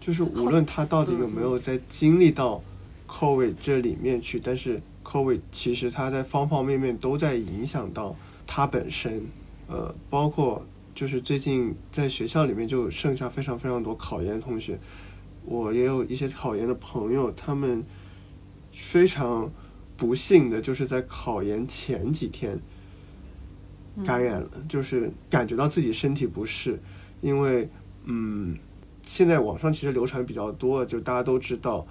[0.00, 2.60] 就是无论他到底有没有在经历到
[3.06, 9.22] COVID 这里面去，但是 COVID 其实他在方方面面都在影响到他本身，
[9.68, 10.60] 呃，包括。
[11.00, 14.78] 就是最近在学校里面就剩下非常非常多考研的同学，
[15.46, 17.82] 我也有一些考研的朋友，他们
[18.70, 19.50] 非常
[19.96, 22.60] 不幸的就是在考研前几天
[24.04, 26.78] 感染了，就是感觉到自己身体不适，
[27.22, 27.70] 因为
[28.04, 28.58] 嗯，
[29.02, 31.86] 现在网上其实流传比较多，就大家都知道，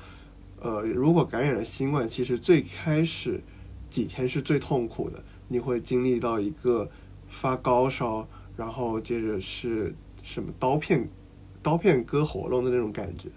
[0.61, 3.41] 呃，如果感染了新冠，其实最开始
[3.89, 6.91] 几天是最痛苦的，你会经历到一个
[7.27, 8.27] 发高烧。
[8.59, 11.07] 然后接着是什么刀片，
[11.63, 13.29] 刀片割喉咙的那种感觉，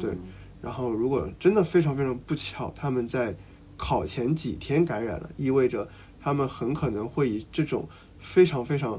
[0.00, 0.16] 对。
[0.62, 3.36] 然后如果真的非常非常不巧，他们在
[3.76, 5.86] 考前几天感染了，意味着
[6.18, 7.86] 他们很可能会以这种
[8.18, 8.98] 非常非常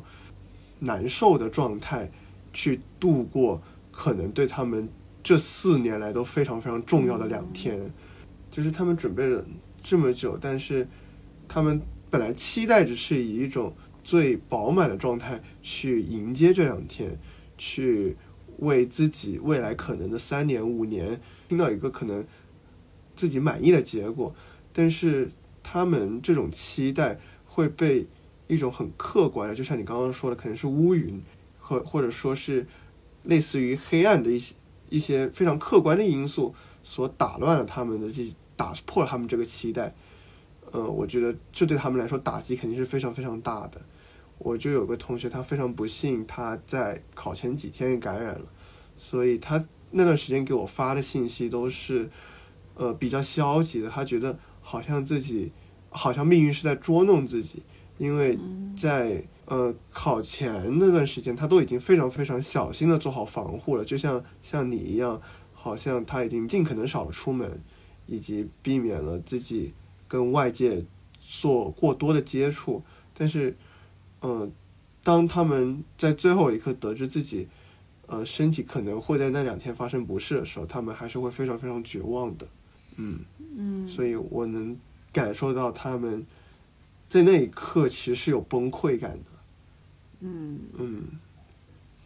[0.77, 2.11] 难受的状态
[2.53, 3.59] 去度过
[3.91, 4.87] 可能对他们
[5.23, 7.91] 这四年来都非常非常重要的两天。
[8.51, 9.43] 就是他们准备了
[9.81, 10.87] 这么久，但是
[11.47, 13.73] 他们本来期待着是以一种。
[14.07, 17.19] 最饱满的状态去迎接这两天，
[17.57, 18.15] 去
[18.59, 22.25] 为自己未来可能的三年五年听到一个可能
[23.17, 24.33] 自己满意的结果，
[24.71, 25.29] 但是
[25.61, 28.07] 他们这种期待会被
[28.47, 31.21] 一种很客观的，就像你刚刚说的，可能是乌云
[31.59, 32.65] 或或者说是
[33.23, 34.55] 类似于黑暗的一些
[34.87, 39.93] 一些非常客观的因素所打乱了他们的这打破了他们这个期待。
[40.71, 43.81] 呃，我觉得这对他们来说打击肯定是非常非常大的。
[44.39, 48.45] 我就有个同学，他非常不幸，他在考前几天感染了，
[48.95, 52.07] 所以他那段时间给我发的信息都是，
[52.75, 53.89] 呃，比较消极的。
[53.89, 55.51] 他觉得好像自己，
[55.89, 57.63] 好像命运是在捉弄自己，
[57.97, 58.37] 因为
[58.75, 65.19] 在呃考前那段时间，他都已经非常非常小心的做好防护了，就像像你一样，
[65.51, 67.59] 好像他已经尽可能少了出门，
[68.05, 69.73] 以及避免了自己
[70.07, 70.85] 跟外界
[71.19, 72.83] 做过多的接触，
[73.17, 73.57] 但是。
[74.21, 74.51] 嗯，
[75.03, 77.47] 当他们在最后一刻得知自己，
[78.07, 82.47] 呃，身体可能会在那两天发生不适的时候，他们还是会非常非常绝望的。
[82.95, 83.19] 嗯
[83.55, 84.75] 嗯，所以我能
[85.13, 86.25] 感受到他们
[87.07, 89.25] 在那一刻其实是有崩溃感的。
[90.21, 91.03] 嗯嗯，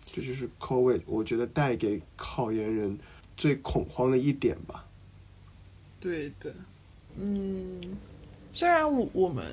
[0.05, 2.99] 这就是 COVID，我觉得带给考研人
[3.37, 4.85] 最恐慌的一点吧。
[6.01, 6.53] 对的，
[7.17, 7.79] 嗯，
[8.51, 9.45] 虽然我我们。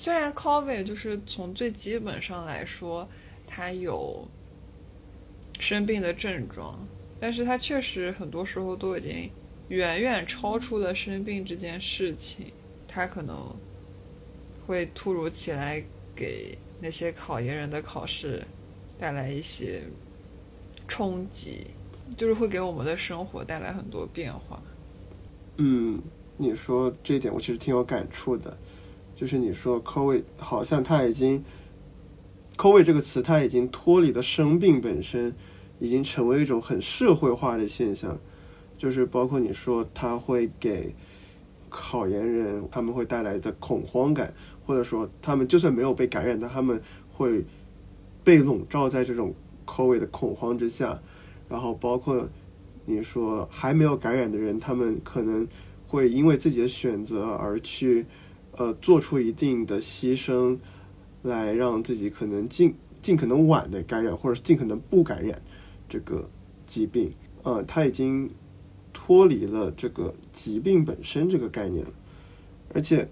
[0.00, 3.08] 虽然 COVID 就是从最基本上来说，
[3.48, 4.28] 它有
[5.58, 6.78] 生病的症状，
[7.18, 9.28] 但是它确实很多时候都已经
[9.70, 12.52] 远远超出了生病这件事情，
[12.86, 13.36] 它可能
[14.68, 15.82] 会突如其来
[16.14, 18.40] 给那些考研人的考试
[19.00, 19.82] 带来一些
[20.86, 21.66] 冲击，
[22.16, 24.62] 就是会给我们的生活带来很多变化。
[25.56, 26.00] 嗯，
[26.36, 28.56] 你说这一点我其实挺有感触的。
[29.18, 31.42] 就是你说 “COVID” 好像它已经
[32.56, 35.34] “COVID” 这个词，它已经脱离了生病本身，
[35.80, 38.16] 已经成为一种很社会化的现象。
[38.76, 40.94] 就是包括你说它会给
[41.68, 44.32] 考研人他们会带来的恐慌感，
[44.64, 46.80] 或者说他们就算没有被感染，但他们
[47.10, 47.44] 会
[48.22, 49.34] 被笼罩在这种
[49.66, 50.96] “COVID” 的恐慌之下。
[51.48, 52.28] 然后包括
[52.86, 55.48] 你说还没有感染的人，他们可能
[55.88, 58.06] 会因为自己的选择而去。
[58.58, 60.58] 呃，做出一定的牺牲，
[61.22, 65.40] 来让自己可能尽尽可能晚的感染，或者尽可能不感染
[65.88, 66.28] 这个
[66.66, 67.12] 疾病。
[67.44, 68.28] 呃，他已经
[68.92, 71.92] 脱离了这个疾病本身这个概念了。
[72.74, 73.08] 而且，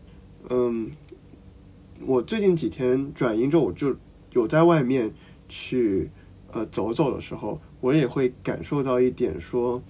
[0.51, 0.91] 嗯，
[2.05, 3.95] 我最近几天转阴之后，我就
[4.33, 5.15] 有在外面
[5.49, 6.11] 去
[6.51, 9.81] 呃走走的时候，我也会感受到一点说，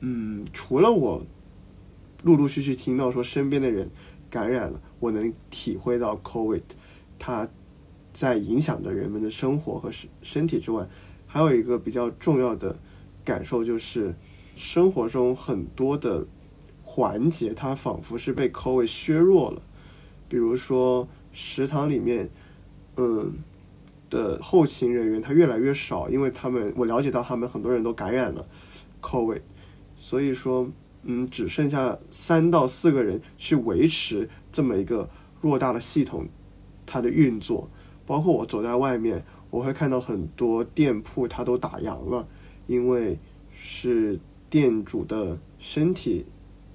[0.00, 1.24] 嗯，除了我。
[2.22, 3.90] 陆陆续续听到说身边的人
[4.30, 6.62] 感染了，我能体会到 COVID
[7.18, 7.48] 它
[8.12, 10.88] 在影响着人们的生活和身身体之外，
[11.26, 12.78] 还有一个比较重要的
[13.24, 14.14] 感受就是
[14.54, 16.24] 生活中很多的
[16.84, 19.60] 环节，它仿佛是被 COVID 削弱了，
[20.28, 22.30] 比如说食堂里面，
[22.96, 23.34] 嗯。
[24.10, 28.44] 的后勤人员他越来越少，因为他们我了解到他们很多人都感染了
[29.00, 29.40] COVID，
[29.96, 30.68] 所以说
[31.02, 35.08] 嗯只剩下三到四个人去维持这么一个
[35.42, 36.26] 偌大的系统
[36.86, 37.68] 它的运作。
[38.06, 42.26] 包括我走在外面，我会看到很多店铺它都打烊了，
[42.66, 43.18] 因为
[43.52, 46.26] 是店主的身体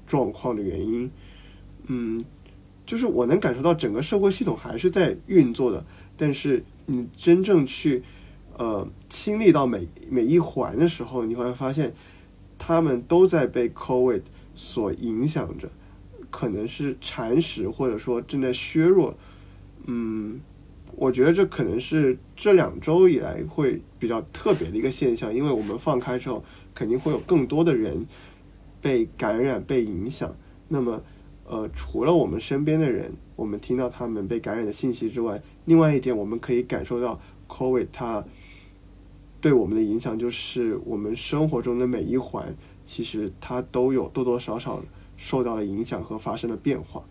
[0.06, 1.12] 状况的原因。
[1.88, 2.20] 嗯，
[2.86, 6.64] 就是我能感受到整个社会系统还是在运作的，但是。
[6.88, 8.04] 你真正去，
[8.60, 11.92] 呃，亲历到每每一环的时候，你会发现，
[12.58, 14.22] 他们都在被 COVID
[14.54, 15.70] 所影响着，
[16.30, 19.16] 可能是蚕食，或者说正在削弱。
[19.86, 20.40] 嗯，
[20.96, 26.44] 我觉得这可能是这两周以来会比较特别的一个现象，因为我们放开之后，
[26.74, 28.06] 肯定会有更多的人
[28.82, 30.36] 被感染、被影响。
[30.68, 31.04] 那么，
[31.46, 33.14] 呃，除了我们身边的人。
[33.38, 38.24] 我们听到他们被感染的信息之外，另外一点我们可以感受到，COVID 它
[39.46, 42.52] 对我们的影响，就是我们生活中的每一环，
[42.84, 44.84] 其实它都有多多少少
[45.18, 47.04] 受到了影响和发生了变化。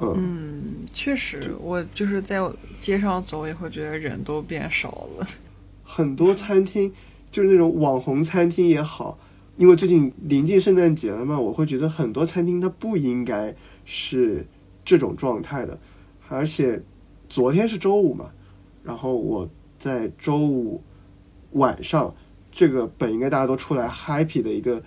[0.00, 2.40] 嗯，确实，我就是在
[2.80, 5.24] 街上走也会觉得人都变少了。
[5.84, 6.92] 很多餐厅
[7.30, 9.16] 就是那种网红餐厅也好，
[9.56, 13.54] 因为最近临近圣诞节了嘛，我会觉得很多餐厅它不应该
[13.84, 14.44] 是。
[14.82, 15.78] 这种状态的，
[16.26, 16.82] 而且
[17.28, 18.30] 昨天是周五嘛，
[18.82, 19.48] 然后我
[19.78, 20.82] 在周五
[21.52, 22.14] 晚上
[22.50, 24.82] 这个本应该大家都出来 happy 的一个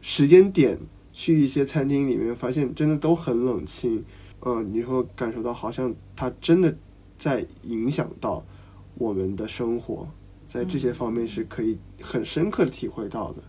[0.00, 0.78] 时间点，
[1.12, 4.04] 去一些餐厅里面，发现真的都很冷清，
[4.44, 6.74] 嗯，你会感受到好像它真的
[7.18, 8.44] 在影响到
[8.94, 10.08] 我们的生活，
[10.46, 13.42] 在这些方面是可以很深刻的体会到的。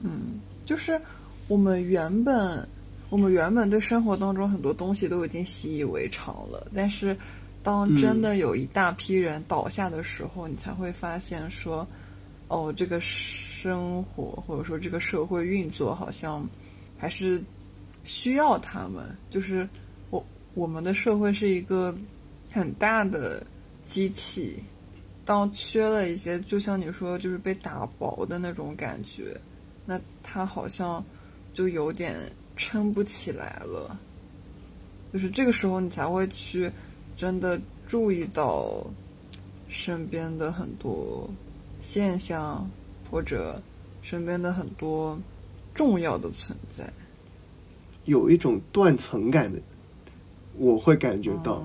[0.00, 1.00] 嗯，就是
[1.48, 2.66] 我们原本。
[3.10, 7.16] 我们原本对生活当中很多东西都已经习以为常了，但是
[7.64, 11.84] 当真的有一大批人倒下的时候，你才会发现说，
[12.46, 16.48] 哦，这个生活或者说这个社会运作好像
[16.96, 17.42] 还是
[18.04, 19.16] 需要他们。
[19.30, 19.68] 就是
[20.10, 21.92] 我我们的社会是一个
[22.52, 23.44] 很大的
[23.84, 24.56] 机器，
[25.24, 29.36] 当缺了一些，就像你说，就是被打薄的那种感觉，
[29.84, 31.04] 那它好像
[31.52, 32.14] 就有点。
[32.56, 33.98] 撑不起来了，
[35.12, 36.70] 就是这个时候你才会去
[37.16, 38.84] 真的注意到
[39.68, 41.28] 身边的很多
[41.80, 42.68] 现象，
[43.10, 43.60] 或者
[44.02, 45.18] 身边的很多
[45.74, 46.92] 重要的存在，
[48.04, 49.58] 有一种断层感的，
[50.56, 51.64] 我会感觉到，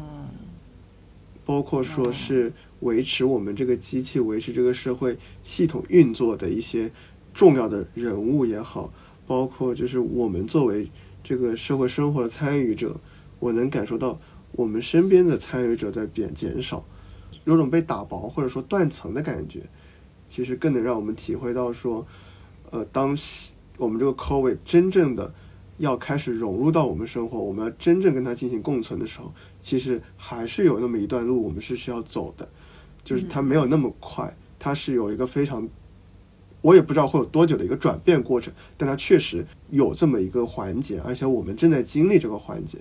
[1.46, 6.90] 包括说是维持我们这个机器、维持这个社会系统运作的一些
[7.34, 8.92] 重要的人物也好。
[9.28, 10.90] 包括就是我们作为
[11.24, 13.00] 这个社会生活的参与者，
[13.40, 14.20] 我能感受到
[14.52, 16.84] 我们身边的参与者在变减少，
[17.46, 19.62] 有种被打薄或者说断层的感觉。
[20.28, 22.06] 其实更能让我们体会到说，
[22.70, 23.18] 呃，当
[23.78, 25.34] 我们这个 COVID 真正的
[25.78, 32.48] 要开始融入到我们生活，我们要真正跟它进行共存的时候，其实还是有那么一段路我们是需要走的，
[33.04, 35.68] 就是它没有那么快，它是有一个非常。
[36.62, 42.78] 我也不知道会有多久的一个转变过程，但它确实有这么一个环节，而且我们正在经历这个环节。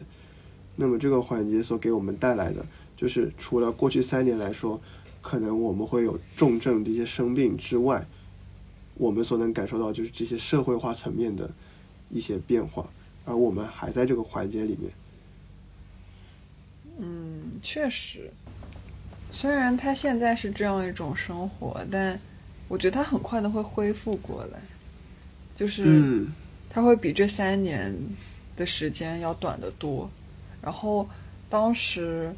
[0.80, 2.64] 那么这个环节所给我们带来的，
[2.96, 4.80] 就是除了过去三年来说，
[5.20, 8.06] 可能我们会有重症的一些生病之外，
[8.94, 11.50] 我们所能感受到就是这些社会化层面的
[12.10, 12.88] 一些变化，
[13.24, 14.92] 而我们还在这个环节里面。
[17.00, 18.30] 嗯，确实，
[19.30, 22.18] 虽然他现在是这样一种生活，但。
[22.70, 24.58] 我觉得他很快的会恢复过来，
[25.56, 26.22] 就是
[26.68, 27.90] 他会比这三年
[28.58, 30.10] 的时间要短得多。
[30.62, 31.08] 然后
[31.48, 32.32] 当时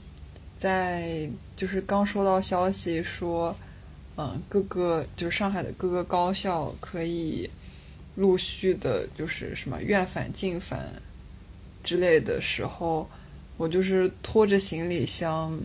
[0.58, 3.54] 在就是刚收到消息说，
[4.16, 7.48] 嗯，各个就是上海的各个高校可以
[8.14, 10.90] 陆续的，就是什么院返、进返
[11.82, 13.08] 之类的时候，
[13.56, 15.56] 我就是拖着行李箱。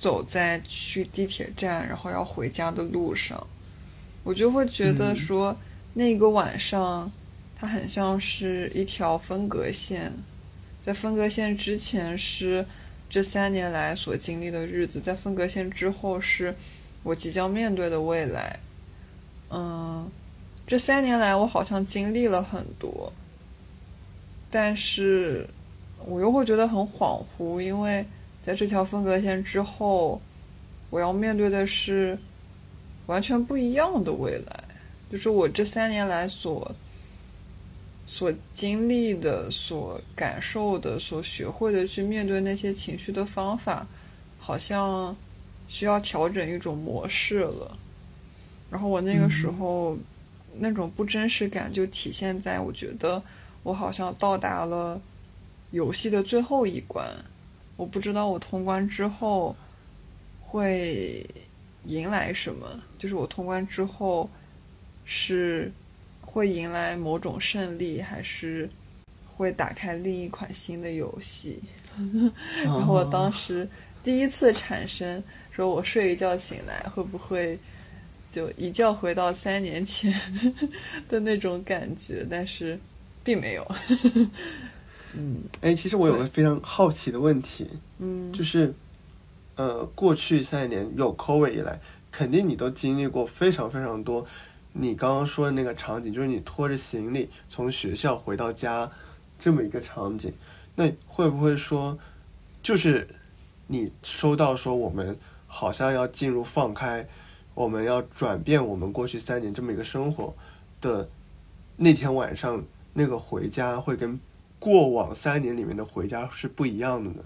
[0.00, 3.46] 走在去地铁站，然后要回家的路上，
[4.24, 5.54] 我就会觉得说，
[5.92, 7.12] 那个晚上，
[7.54, 10.10] 它很像是一条分隔线，
[10.90, 12.66] 在分隔线之前是
[13.08, 16.52] 这三年来所经历的日子，在分隔线之后是
[17.04, 18.58] 我即将面对的未来。
[19.50, 20.10] 嗯，
[20.66, 23.12] 这三年来我好像经历了很多，
[24.50, 25.46] 但是
[26.06, 28.04] 我又会觉得很恍惚，因为
[28.44, 30.20] 在这条分隔线之后，
[30.90, 32.18] 我要面对的是
[33.06, 34.64] 完全不一样的未来，
[35.08, 36.74] 就是我这三年来所
[38.10, 43.86] 所经历的、所感受的、所学会的去面对那些情绪的方法，
[44.38, 45.16] 好像
[45.68, 47.78] 需要调整一种模式了。
[48.68, 49.96] 然后我那个时候。
[50.58, 53.22] 那种不真实感就体现在我觉得
[53.62, 55.00] 我好像到达了
[55.70, 57.06] 游戏的最后一关，
[57.76, 59.54] 我不知道我通关之后
[60.40, 61.24] 会
[61.84, 62.66] 迎来什么，
[62.98, 64.28] 就是我通关之后
[65.04, 65.70] 是
[66.32, 68.68] 会迎来某种胜利，还是
[69.36, 71.58] 会打开另一款新的游戏。
[72.62, 73.68] 然后我当时
[74.04, 77.58] 第一次产生，说我睡一觉醒来会不会？
[78.32, 80.14] 就一觉回到三年前
[81.10, 82.78] 的那种感觉，但是
[83.24, 83.66] 并没有。
[85.14, 87.66] 嗯，哎，其实我有个非常好奇的问题，
[87.98, 88.72] 嗯，就是
[89.56, 91.80] 呃，过去三年有 COVID 以来，
[92.12, 94.24] 肯定你都经历过非常非常多。
[94.72, 98.90] 你刚刚说的那个场景，就是你拖着行李从学校回到家
[99.38, 100.32] 这么一个场景，
[100.74, 101.98] 那会不会说，
[102.62, 103.08] 就是
[103.66, 107.06] 你收到说我们好像要进入放开？
[107.52, 110.34] 我们要转变我们过去三年这么一个生活
[110.80, 111.10] 的
[111.76, 112.64] 那天晚上，
[112.94, 114.18] 那个回家会跟
[114.58, 117.22] 过往三年里面的回家是不一样的呢？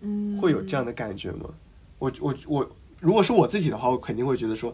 [0.00, 1.50] 嗯，会有这样的感觉吗？
[1.98, 4.72] 我我我，如果是我自己的话，我肯定会觉得说，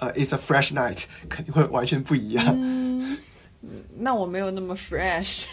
[0.00, 2.44] 呃，it's a fresh night，肯定会完全不一样。
[2.58, 3.16] 嗯，
[3.96, 5.44] 那我没有那么 fresh，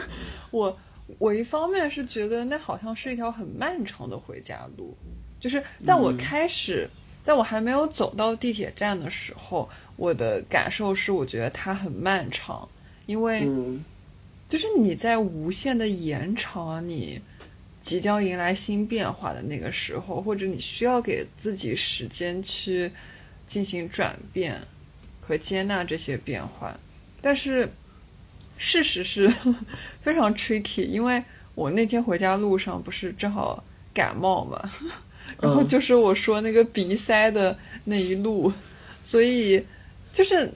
[0.50, 0.78] 我
[1.18, 4.96] 我一方面是觉得那好像是一条很漫长的回家路，
[5.40, 6.88] 就是在我开始。
[7.24, 12.68] 在我还没有走到地铁站的时候，我的感受是，我觉得它很漫长，
[13.06, 13.48] 因为
[14.50, 17.22] 就是你在无限的延长你
[17.80, 22.90] 即将迎来新变化的那个时候，或者你需要给自己时间去
[23.52, 24.58] 进行转变
[25.20, 26.74] 和接纳这些变化。
[27.20, 27.68] 但是
[28.56, 29.30] 事实是
[30.00, 31.22] 非常 tricky，因为
[31.54, 34.72] 我那天回家路上不是正好感冒嘛。
[35.38, 38.50] 然后就是我说那个鼻塞的那一路，
[39.04, 39.62] 所以
[40.14, 40.50] 就是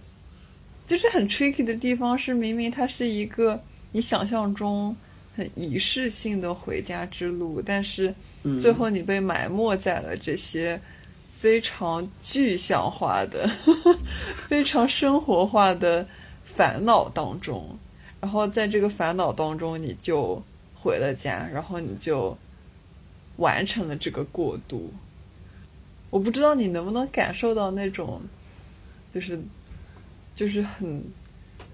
[0.88, 4.94] 就是很 tricky 的地方是，明明它是一个你想象中
[5.34, 8.14] 很仪式性的回家之路，但是
[8.61, 10.80] 最后你被埋没在了这些
[11.47, 13.49] 非常具象化的、
[14.34, 16.05] 非常生活化的
[16.42, 17.78] 烦恼当中，
[18.20, 20.42] 然后在这个烦恼当中，你就
[20.74, 22.36] 回了家，然后你就。
[23.38, 24.90] 完成了这个过渡，
[26.09, 28.22] 我不知道你能不能感受到那种，
[29.14, 29.38] 就是
[30.34, 31.05] 就是很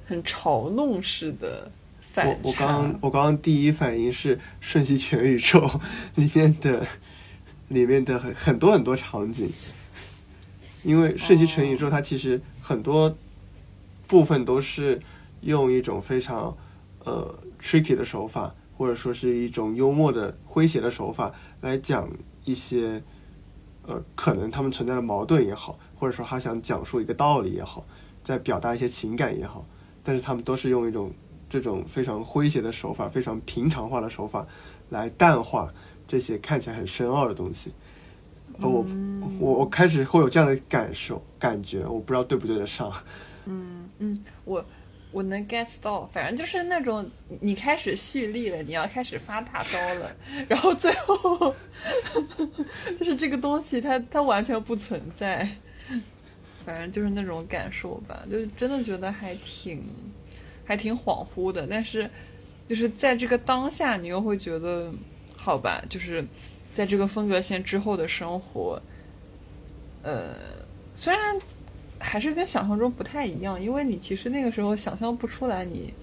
[0.05, 1.71] 很嘲弄式的
[2.13, 2.33] 反差。
[2.43, 5.61] 我我刚我刚刚第一反应是《瞬息全宇宙》
[6.17, 6.85] 里面的
[7.73, 9.51] 里面的很很多很多场景，
[10.83, 13.17] 因为《瞬息全宇宙》它其实很多
[14.07, 15.01] 部分都是
[15.41, 16.57] 用一种非常
[17.05, 18.55] 呃 tricky 的手法。
[18.75, 22.11] 或者说是一种幽默的诙谐的手法来讲
[22.45, 23.01] 一些，
[23.87, 27.87] 呃，可能他们存在的矛盾也好，或者说他想讲述一个道理也好，
[28.25, 29.65] 在表达一些情感也好，
[30.03, 31.13] 但是他们都是用一种
[31.49, 34.45] 这种非常诙谐的手法，非常平常化的手法
[34.89, 35.73] 来淡化
[36.13, 37.73] 这些看起来很深奥的东西。
[38.61, 38.85] 我
[39.41, 42.93] 我我开始会有这样的感受感觉，我不知道对不对得上。
[43.47, 44.63] 嗯嗯，我。
[45.11, 47.07] 我能 get 到，反正就是那种
[47.39, 50.17] 你开始蓄力了，你要开始发大招了，
[50.49, 51.55] 然后最后
[52.99, 55.47] 就是这个东西它它完全不存在，
[56.65, 59.85] 反正就是那种感受吧，就是真的觉得还挺
[60.65, 62.09] 还挺恍惚的，但是
[62.67, 64.91] 就是在这个当下，你又会觉得
[65.43, 66.25] 好吧，就是
[66.73, 68.81] 在这个分隔线之后的生活，
[70.03, 70.35] 呃，
[70.97, 71.39] 虽然。
[72.05, 75.95] 还是跟想象中不太一样，因为你其实那个时候想象不出来你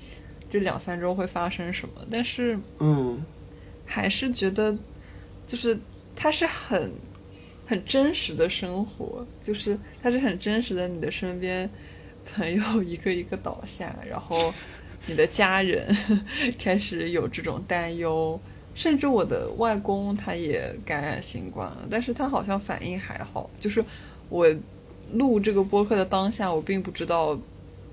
[0.50, 3.22] 这两三周会发生什么，但是嗯，
[3.86, 4.74] 还是觉得
[5.46, 5.78] 就是
[6.16, 6.90] 它是很
[7.66, 11.70] 很真实的生活，就是它是很真实的，你的身边
[12.34, 14.54] 朋友 一个一个倒下，然后
[15.06, 15.94] 你的家人
[16.58, 18.40] 开始有这种担忧，
[18.80, 23.84] 甚至我的外公他也感染新冠了，但是他好像反应还好，就是
[24.30, 24.48] 我。
[25.12, 27.36] 录这个播客的当下，我并不知道，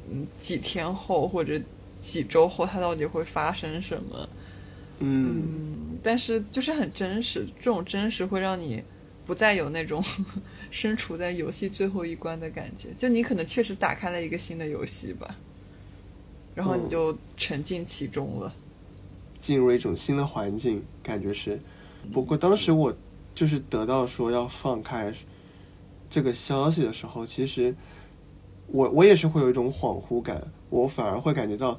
[0.06, 1.58] 嗯，几天后或者
[1.98, 4.28] 几周后，他到底会发生什么。
[4.98, 8.82] 嗯，但是就是很真实，这种真实会让你
[9.24, 10.04] 不再有那种
[10.70, 12.88] 身处在游戏最后一关的感觉。
[12.98, 15.34] 就你可能确实打开了一个新的游戏吧，
[16.54, 18.54] 然后你就沉浸其中了。
[19.46, 21.60] 进入一种新的环境，感觉是。
[22.12, 22.92] 不过当时我
[23.32, 25.14] 就是得到说要放开
[26.10, 27.72] 这个消息的时候，其实
[28.66, 31.78] 我我也是会有一种恍惚感，我反而会感觉到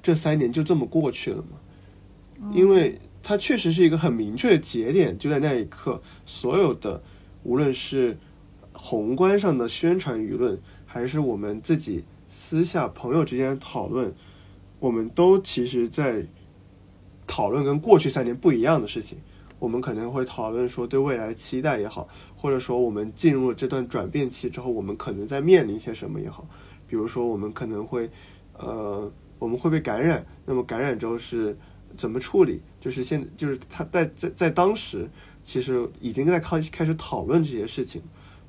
[0.00, 7.02] 这三年就这么过去了嘛，因为它确实是一个很明确的节点，就在那一刻，所有的
[7.42, 8.16] 无论是
[8.72, 14.14] 宏观上的宣传舆论，还是我们自己私下朋友之间的讨论，
[14.78, 16.26] 我们都其实在
[17.30, 19.16] 讨论跟过去三年不一样的事情。
[19.60, 26.44] 我们可能会讨论说对未来期待也好，或者说我们进入了这段转变期之后，我们可能在面临一些什么也好。
[26.88, 28.10] 比如说，我们可能会，
[28.54, 29.08] 呃，
[29.38, 31.56] 我们会被感染，那么感染之后是
[31.94, 32.60] 怎么处理？
[32.80, 35.08] 就是现，就是他在在在当时，
[35.44, 38.02] 其实已经在开开始讨论这些事情。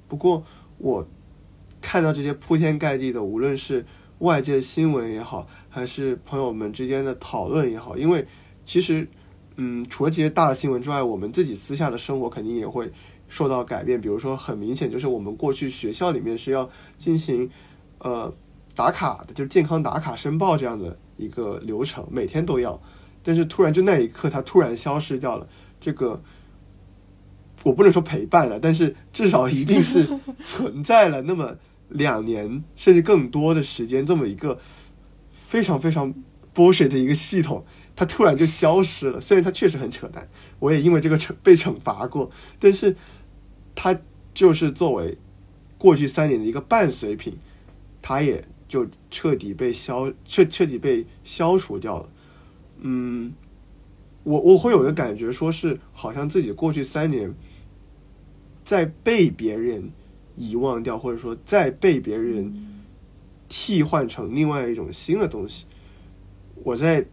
[0.08, 0.44] 不过，
[0.80, 1.06] 我
[1.82, 3.86] 看到这些铺天盖地的，无论是
[4.20, 8.26] 外界新闻也好，还是朋友们之间的讨论也好，因为
[8.66, 9.08] 其实。
[9.58, 12.90] 嗯，除了这些大的新闻之外，我们自己私下的生活肯定也会
[13.28, 14.00] 受到改变。
[14.00, 17.48] 比如说，很明显就是我们过去学校里面是要进行
[18.00, 18.34] 呃
[18.74, 22.82] 打卡的，就是健康打卡申报这样的一个流程，每天都要。
[23.22, 25.46] 但是突然就那一刻，它突然消失掉了。
[25.80, 26.24] 这个
[27.64, 30.08] 我不能说陪伴了，但是至少一定是
[30.46, 31.58] 存在了那么
[31.90, 34.58] 两年甚至更多的时间，这么一个
[35.30, 36.12] 非常非常
[36.56, 37.66] bullshit 的一个系统。
[37.94, 40.28] 它突然就消失了，虽然它确实很扯淡，
[40.60, 42.96] 我也因为这个惩被惩罚过，但是
[43.76, 44.00] 它
[44.34, 45.18] 就是作为
[45.78, 47.38] 过去三年的一个伴随品，
[48.02, 52.10] 它也就彻底被消彻彻底被消除掉了。
[52.80, 53.34] 嗯，
[54.24, 57.32] 我我会有一个感觉，说是好像自己过去三年
[58.64, 59.92] 在被别人
[60.36, 62.82] 遗忘掉，或者说在被别人
[63.48, 65.66] 替换成另外一种新的东西，
[66.64, 67.06] 我在。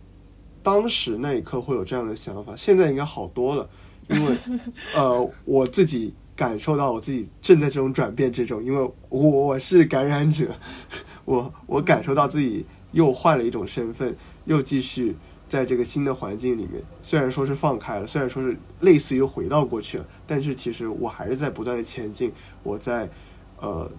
[0.70, 3.66] 当时那一刻会有这样的想法，现在应该好多了，
[4.10, 4.36] 因为
[4.94, 10.54] 呃，我自己感受到我自己正在这种转变之中，因为我是感染者，
[11.24, 14.14] 我我感受到自己又换了一种身份，
[14.44, 15.16] 又继续
[15.48, 16.82] 在这个新的环境里面。
[17.02, 22.30] 虽然说是放开了，虽然说是类似于回到过去了，但是其实我还是在不断的前进。
[22.62, 23.08] 我在
[23.58, 23.90] 呃，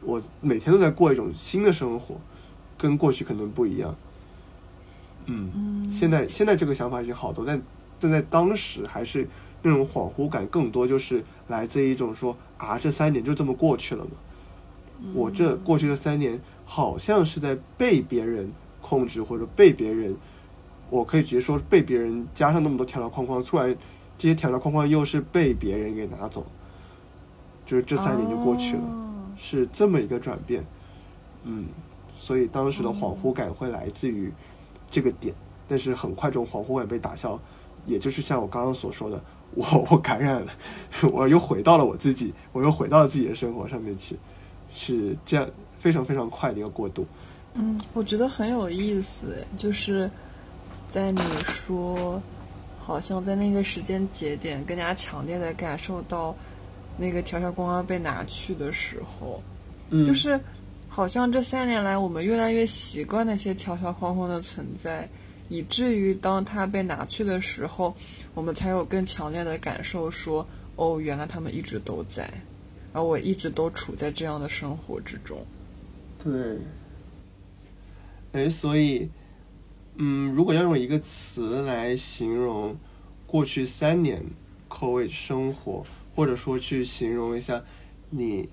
[0.00, 2.18] 我每天都在过一种新的生活，
[2.78, 3.94] 跟过去可能不一样。
[5.32, 7.62] 嗯，现在现在这个想法已经好多，但
[8.00, 9.28] 但在当时还是
[9.62, 14.10] 那种恍惚感更多，就是来自于一种说啊，这三年就这么过去了嘛？
[15.14, 18.50] 我这过去的三年好像是在被别人
[18.80, 20.16] 控制，或者被别人，
[20.88, 23.76] 我可以直接说被别人加上那么多条条框框，突然
[24.18, 26.44] 这些条条框框又是被别人给拿走，
[27.64, 28.82] 就是这三年就过去了，
[29.36, 30.64] 是这么一个转变。
[31.44, 31.66] 嗯，
[32.18, 34.32] 所以当时的恍惚感会来自于。
[34.90, 35.32] 这个点，
[35.68, 37.38] 但是很快这种恍惚感被打消，
[37.86, 39.22] 也就是像我刚刚所说的，
[39.54, 40.52] 我 我感染了，
[41.12, 44.16] 我又回到了我自己，我又回到了自己的生活上面去，
[44.70, 47.06] 是这样非常非常快的一个过渡。
[47.54, 50.10] 嗯，我觉得很有意思，就是
[50.90, 52.20] 在你说，
[52.78, 56.34] 好像在那个时间节点更加强烈的感受到
[56.96, 59.40] 那个条条框框被拿去的时候，
[59.90, 60.40] 嗯，就是。
[60.92, 65.08] 好像这三年来，我们越来越习惯那些条条框框的存在，
[65.48, 67.96] 以至于当它被拿去的时候，
[68.34, 72.28] 我们才有更强烈的感受，说：“哦，原来他们一直都在，
[72.92, 75.38] 而我一直都处在这样的生活之中。”
[76.22, 76.58] 对。
[78.32, 79.08] 哎，所以，
[79.94, 82.76] 嗯，如果要用一个词来形容
[83.28, 84.20] 过去三年
[84.68, 85.86] COVID 生活，
[86.16, 87.62] 或者说去形容一下
[88.10, 88.48] 你。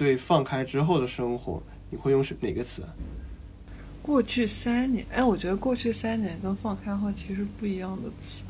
[0.00, 2.82] 对放开之后的生活，你会用是哪个词？
[4.00, 8.42] 过去三年，哎，我觉得过去三年跟放开后其实不一样的词。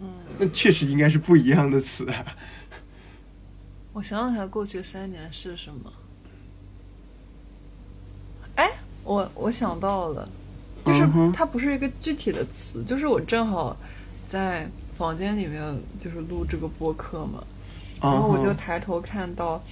[0.00, 2.10] 嗯，那确实应该是不一样的词。
[3.92, 5.92] 我想想看，过去三年是什么？
[8.56, 8.70] 哎，
[9.04, 10.26] 我我想到了，
[10.86, 13.76] 就是它不是一个具体的词，就是我正好
[14.30, 17.44] 在房间里面就是录这个播客嘛。
[18.12, 19.62] 然后我就抬头看到，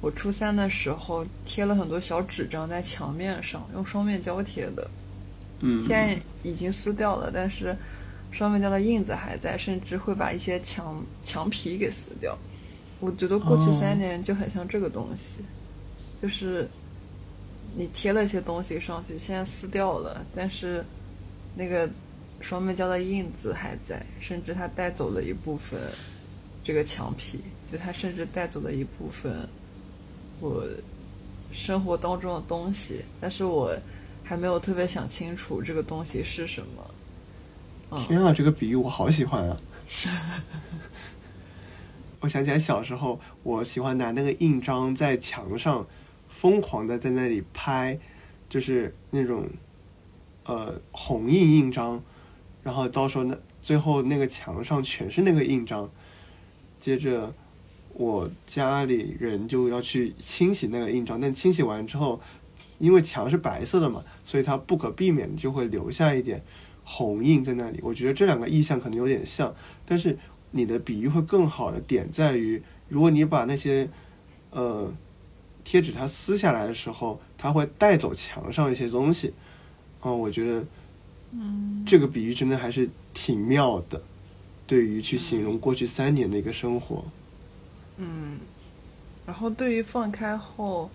[0.00, 4.90] 我初三的时候贴了很多小纸张在墙面上，用双面胶贴的。
[5.60, 5.86] 嗯。
[5.86, 7.76] 现在已经撕掉了，但是
[8.30, 12.36] 双面胶的印子还在，甚至会把一些墙墙皮给撕掉。
[13.00, 15.40] 我觉得过去三年就很像这个东西，
[16.22, 16.68] 就是
[17.76, 20.84] 你贴了一些东西上去，现在撕掉了，但是
[21.54, 21.88] 那个
[22.40, 25.78] 双面胶的印子还在，甚至它带走了一部分
[26.64, 27.40] 这个墙皮。
[27.72, 29.48] 就他甚至带走了一部分
[30.40, 30.62] 我
[31.52, 33.74] 生活当中的东西，但是我
[34.22, 37.98] 还没有特别想清楚这个东西是什么。
[38.06, 39.56] 天啊，这个比喻我好喜欢啊！
[42.20, 45.86] 我想起来小时候，我喜欢拿那个印章在墙上
[46.28, 47.98] 疯狂的在那里拍，
[48.48, 49.46] 就是那种
[50.44, 52.02] 呃红印印章，
[52.62, 55.90] 然后到时候那最后那个墙上全是那个印章，
[56.80, 57.34] 接着
[57.94, 62.20] 我家里人就要去清洗那个印章，但清洗完之后，
[62.78, 66.42] 因为墙是白色的嘛，所以它不可避免就会留下一点。
[66.84, 69.54] 红印在那里，我觉得这两个意象可能有点像，
[69.86, 70.18] 但是
[70.50, 73.88] 你的比喻会更好的点在于，如果你把那些
[74.50, 74.92] 呃
[75.62, 79.32] 贴纸它撕下来的时候，它会带走墙上一些东西。
[80.00, 80.64] 哦，我觉得，
[81.30, 84.02] 嗯，这个比喻真的还是挺妙的，
[84.66, 87.04] 对于去形容过去三年的一个生活。
[87.96, 88.38] 嗯，
[89.26, 90.90] 然后对于放开后，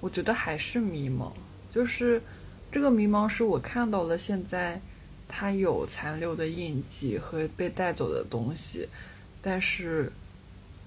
[0.00, 1.32] 我觉得还是迷茫，
[1.72, 2.22] 就是
[2.72, 4.80] 这个迷茫是我看到了现在。
[5.30, 8.88] 它有残留的印记和被带走的东西，
[9.42, 10.10] 但是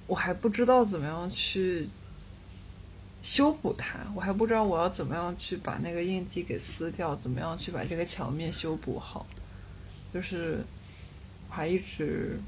[0.07, 1.87] 我还不知道怎么样去
[3.21, 9.27] 修补它，我还不知道我要怎么样去把那个印记给撕掉，怎么样去把这个墙面修补好，
[10.11, 10.63] 就是
[11.47, 12.39] 我还一直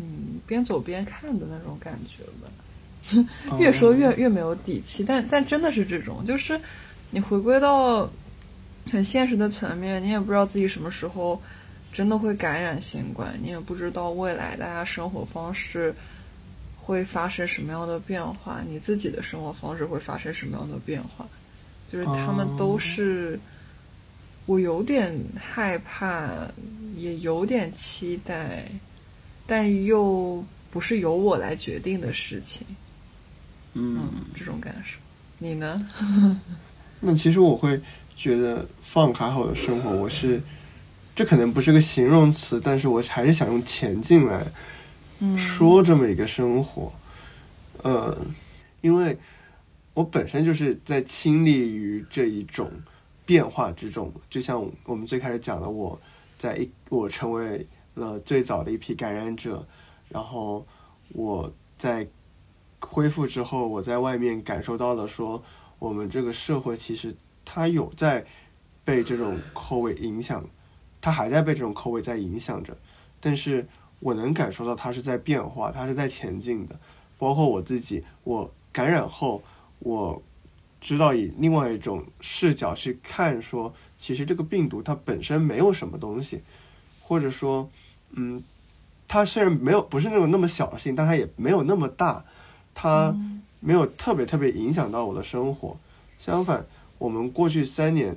[0.00, 6.60] 嗯边走边看的那种感觉吧， 越说越越没有底气，但但真的是这种，就是
[7.10, 8.10] 你回归到。
[8.90, 11.40] 很现实的层面，你也不知道自己什么时候
[11.92, 15.94] 真的会感染新冠，你也不知道未来大家生活方式
[16.76, 21.28] 会发生什么样的变化，你自己的生活方式会发生什么样的变化，
[21.92, 23.38] 就是他们都是
[24.46, 26.26] 我有点害怕，
[26.96, 28.64] 也有点期待，
[29.50, 32.64] 但又不是由我来决定的事情。
[33.74, 33.98] 嗯，
[34.38, 34.98] 这种感受，
[35.38, 35.90] 你呢？
[37.00, 37.80] 那其实我会。
[38.16, 40.38] 觉得放卡好的生活，我是，
[41.16, 44.46] 这可能不是个形容词，但是我还是想用前进来
[45.38, 46.92] 说这么一个生活，
[47.82, 48.14] 呃，
[48.82, 49.16] 因为
[49.94, 52.70] 我本身就是在亲历于这一种
[53.24, 55.98] 变化之中，就像我们最开始讲的，我
[56.36, 59.66] 在一我成为了最早的一批感染者，
[60.08, 60.66] 然后
[61.10, 62.06] 我在
[62.78, 65.42] 恢复之后，我在外面感受到了说，
[65.78, 67.14] 我们这个社会其实。
[67.42, 68.24] 它有在
[68.84, 70.44] 被这种口味影响，
[71.00, 72.76] 它还在被这种口味在影响着，
[73.18, 73.66] 但是
[73.98, 76.78] 我能感受到它是在变化，它是在前进的。
[77.18, 79.42] 包括我自己，我感染后，
[79.80, 80.22] 我
[80.80, 86.42] 知道以另外一种视角去看，说其实这个病毒它本身没有什么东西，
[87.10, 87.68] 或者说，
[88.12, 88.40] 嗯，
[89.08, 92.24] 它虽然没有不是那种那么小性，但它也没有那么大，
[92.72, 93.12] 它
[93.58, 95.76] 没有特别特别影响到我的生活，
[96.16, 96.64] 相反。
[96.98, 98.16] 我们过去三年，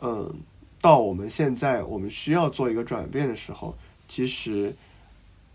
[0.00, 0.32] 嗯，
[0.80, 3.76] 到我们现在，我们需要做一个转变的时候，
[4.06, 4.76] 其实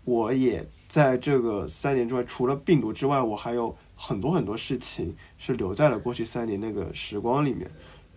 [0.04, 7.70] 我也在这个三年之外，除了病毒之外，我还有很多很多事情是留在了过去三年那个时光里面，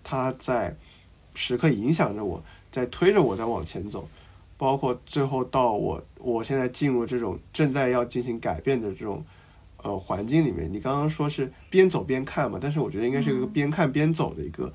[0.03, 0.75] 它在
[1.33, 4.05] 时刻影响着我，在推着我在往前走，
[4.59, 9.25] 包括最后到我我现在进入这种正在要进行改变的这种。
[9.81, 12.59] 呃，环境里面，你刚刚说是边走边看嘛？
[12.61, 14.73] 但是我觉得应该是一个边看边走的一个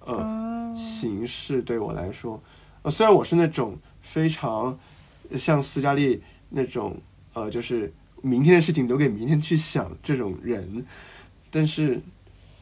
[0.00, 1.60] 呃形式。
[1.60, 2.42] 对我来说，
[2.80, 4.78] 呃，虽然我是那种非常
[5.32, 6.96] 像斯嘉丽那种
[7.34, 10.86] 呃，就是明天的事情留给明天去想这种人，
[11.50, 12.00] 但是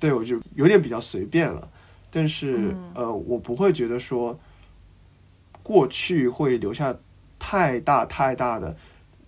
[0.00, 1.70] 对我就有点比较随便了。
[2.10, 4.36] 但是呃，我不会觉得说
[5.64, 6.96] 过去会留下
[7.40, 8.76] 太大太大的，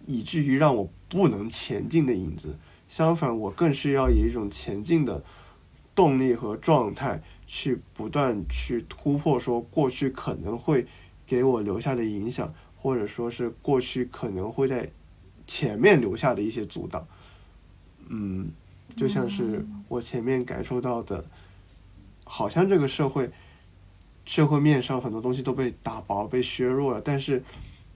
[0.07, 0.89] 以至于让我。
[1.09, 2.59] 不能前进的影子，
[2.89, 5.22] 相反，我更是要以一种前进的
[5.95, 10.84] 动力和状态，去不断去突破，说过去可能会
[11.24, 14.91] 给我留下的影响，或者说是过去可能会在
[15.47, 17.07] 前面留下的一些阻挡。
[18.09, 18.51] 嗯，
[18.97, 21.24] 就像是我前面感受到的，
[22.24, 23.30] 好像这个社会
[24.27, 27.43] 社会面上很多东西都被打薄、被削弱了，但是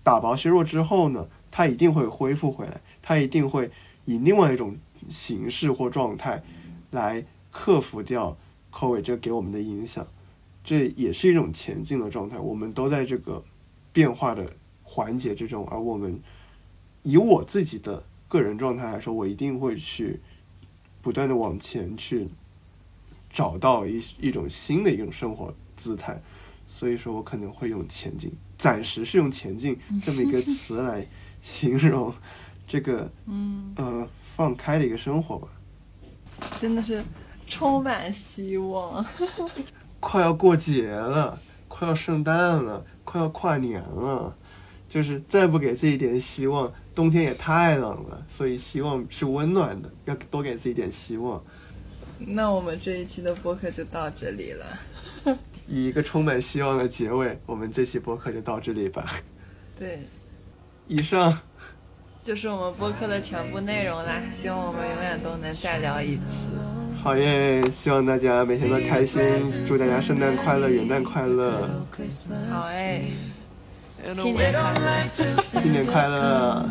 [0.02, 1.28] 打薄削弱之后呢？
[1.52, 3.72] 它一定会恢复回来，它一定会
[4.04, 4.78] 以另外一种
[5.08, 6.44] 形式或状态
[6.92, 8.38] 来克服掉
[8.70, 10.06] COVID 这给我们的影响，
[10.62, 12.38] 这也是一种前进的状态。
[12.38, 13.42] 我们都在这个
[13.92, 14.48] 变化的
[14.84, 16.20] 环节之中，而我们
[17.02, 20.20] 以我自己的个人状态来说，我一定会去
[21.02, 22.28] 不断的往前去
[23.32, 26.20] 找到一一种新的一种生活姿态。
[26.68, 31.06] 所以说我可能会用前进，暂时是用前进这么一个词来。
[31.42, 32.12] 形容
[32.68, 35.48] 这个， 嗯呃，放开的一个生活吧，
[36.60, 37.02] 真的是
[37.48, 39.02] 充满希望。
[39.98, 44.36] 快要过节了，快要圣诞了，快要跨年了，
[44.86, 51.42] 就是再不给自己一点希望，冬天也太冷了，所以希望是温暖的，要多给自己点希望。
[52.18, 54.66] 那我们这一期的播客就到这里了。
[55.68, 59.06] 以一个充满希望的结尾，我们这期播客就到这里吧。
[59.78, 60.00] 对，
[60.88, 61.38] 以上
[62.24, 64.20] 就是我们播客的全部内容啦。
[64.36, 66.48] 希望我们永远都能再聊一次。
[67.02, 67.62] 好耶！
[67.70, 69.22] 希望大家每天都开心，
[69.66, 71.66] 祝大家圣诞快乐、元旦快乐。
[72.50, 73.04] 好哎，
[74.16, 75.08] 新年快乐！
[75.42, 76.68] 新年快乐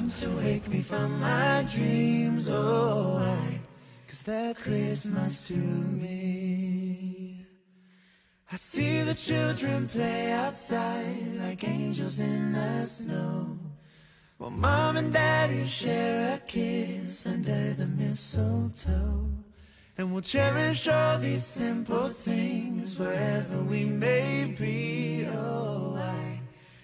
[4.07, 7.08] ！Cause that's Christmas to me.
[8.51, 13.59] I see the children play outside like angels in the snow.
[14.37, 19.29] While mom and daddy share a kiss under the mistletoe.
[19.97, 25.27] And we'll cherish all these simple things wherever we may be.
[25.27, 26.41] Oh, why?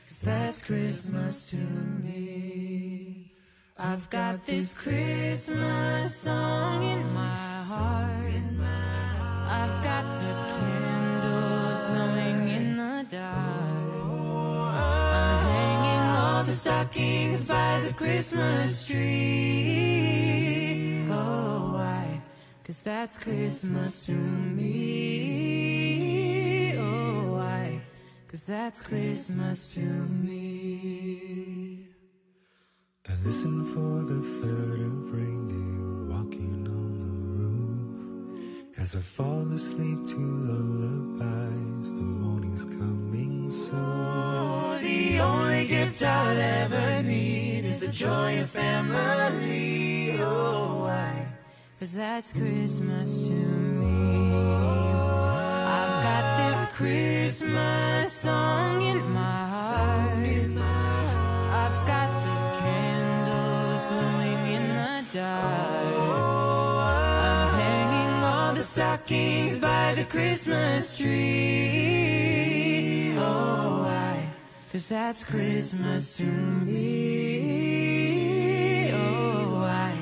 [0.07, 3.32] Cause that's Christmas to me.
[3.78, 8.16] I've got this Christmas song in my heart.
[9.47, 10.75] I've got the
[13.16, 14.72] the.
[14.72, 21.05] I'm hanging all the stockings by the Christmas tree.
[21.09, 22.22] Oh, why?
[22.63, 24.76] Cause that's Christmas to me.
[26.78, 27.80] Oh, why?
[28.28, 31.88] Cause that's Christmas to me.
[33.07, 36.75] I listen for the third of reindeer walking.
[38.86, 44.84] As I fall asleep to lullabies, the morning's coming soon.
[44.84, 50.20] The only gift I'll ever need is the joy of family.
[50.20, 51.28] Oh, why?
[51.80, 54.36] Cause that's Christmas to me.
[55.78, 59.25] I've got this Christmas song in my
[69.06, 72.34] stockings by the Christmas tree.
[73.18, 74.24] Oh, why?
[74.72, 76.72] Cause that's Christmas to me.
[78.93, 79.95] Oh, why?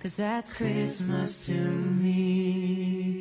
[0.00, 3.15] Cause that's Christmas to me.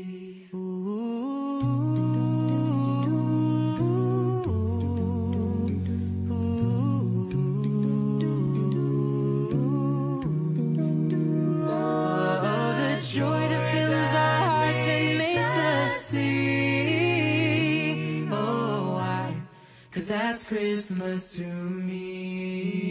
[20.35, 22.89] That's Christmas to me.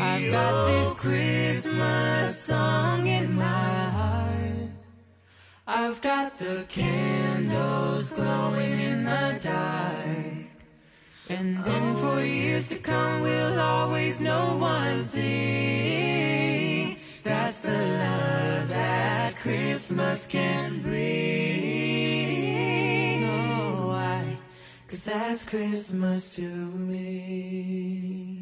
[0.00, 4.70] I've got this Christmas song in my heart.
[5.64, 10.48] I've got the candles glowing in the dark.
[11.28, 16.96] And then for years to come, we'll always know one thing.
[17.22, 21.35] That's the love that Christmas can bring.
[25.06, 28.35] That's Christmas to me.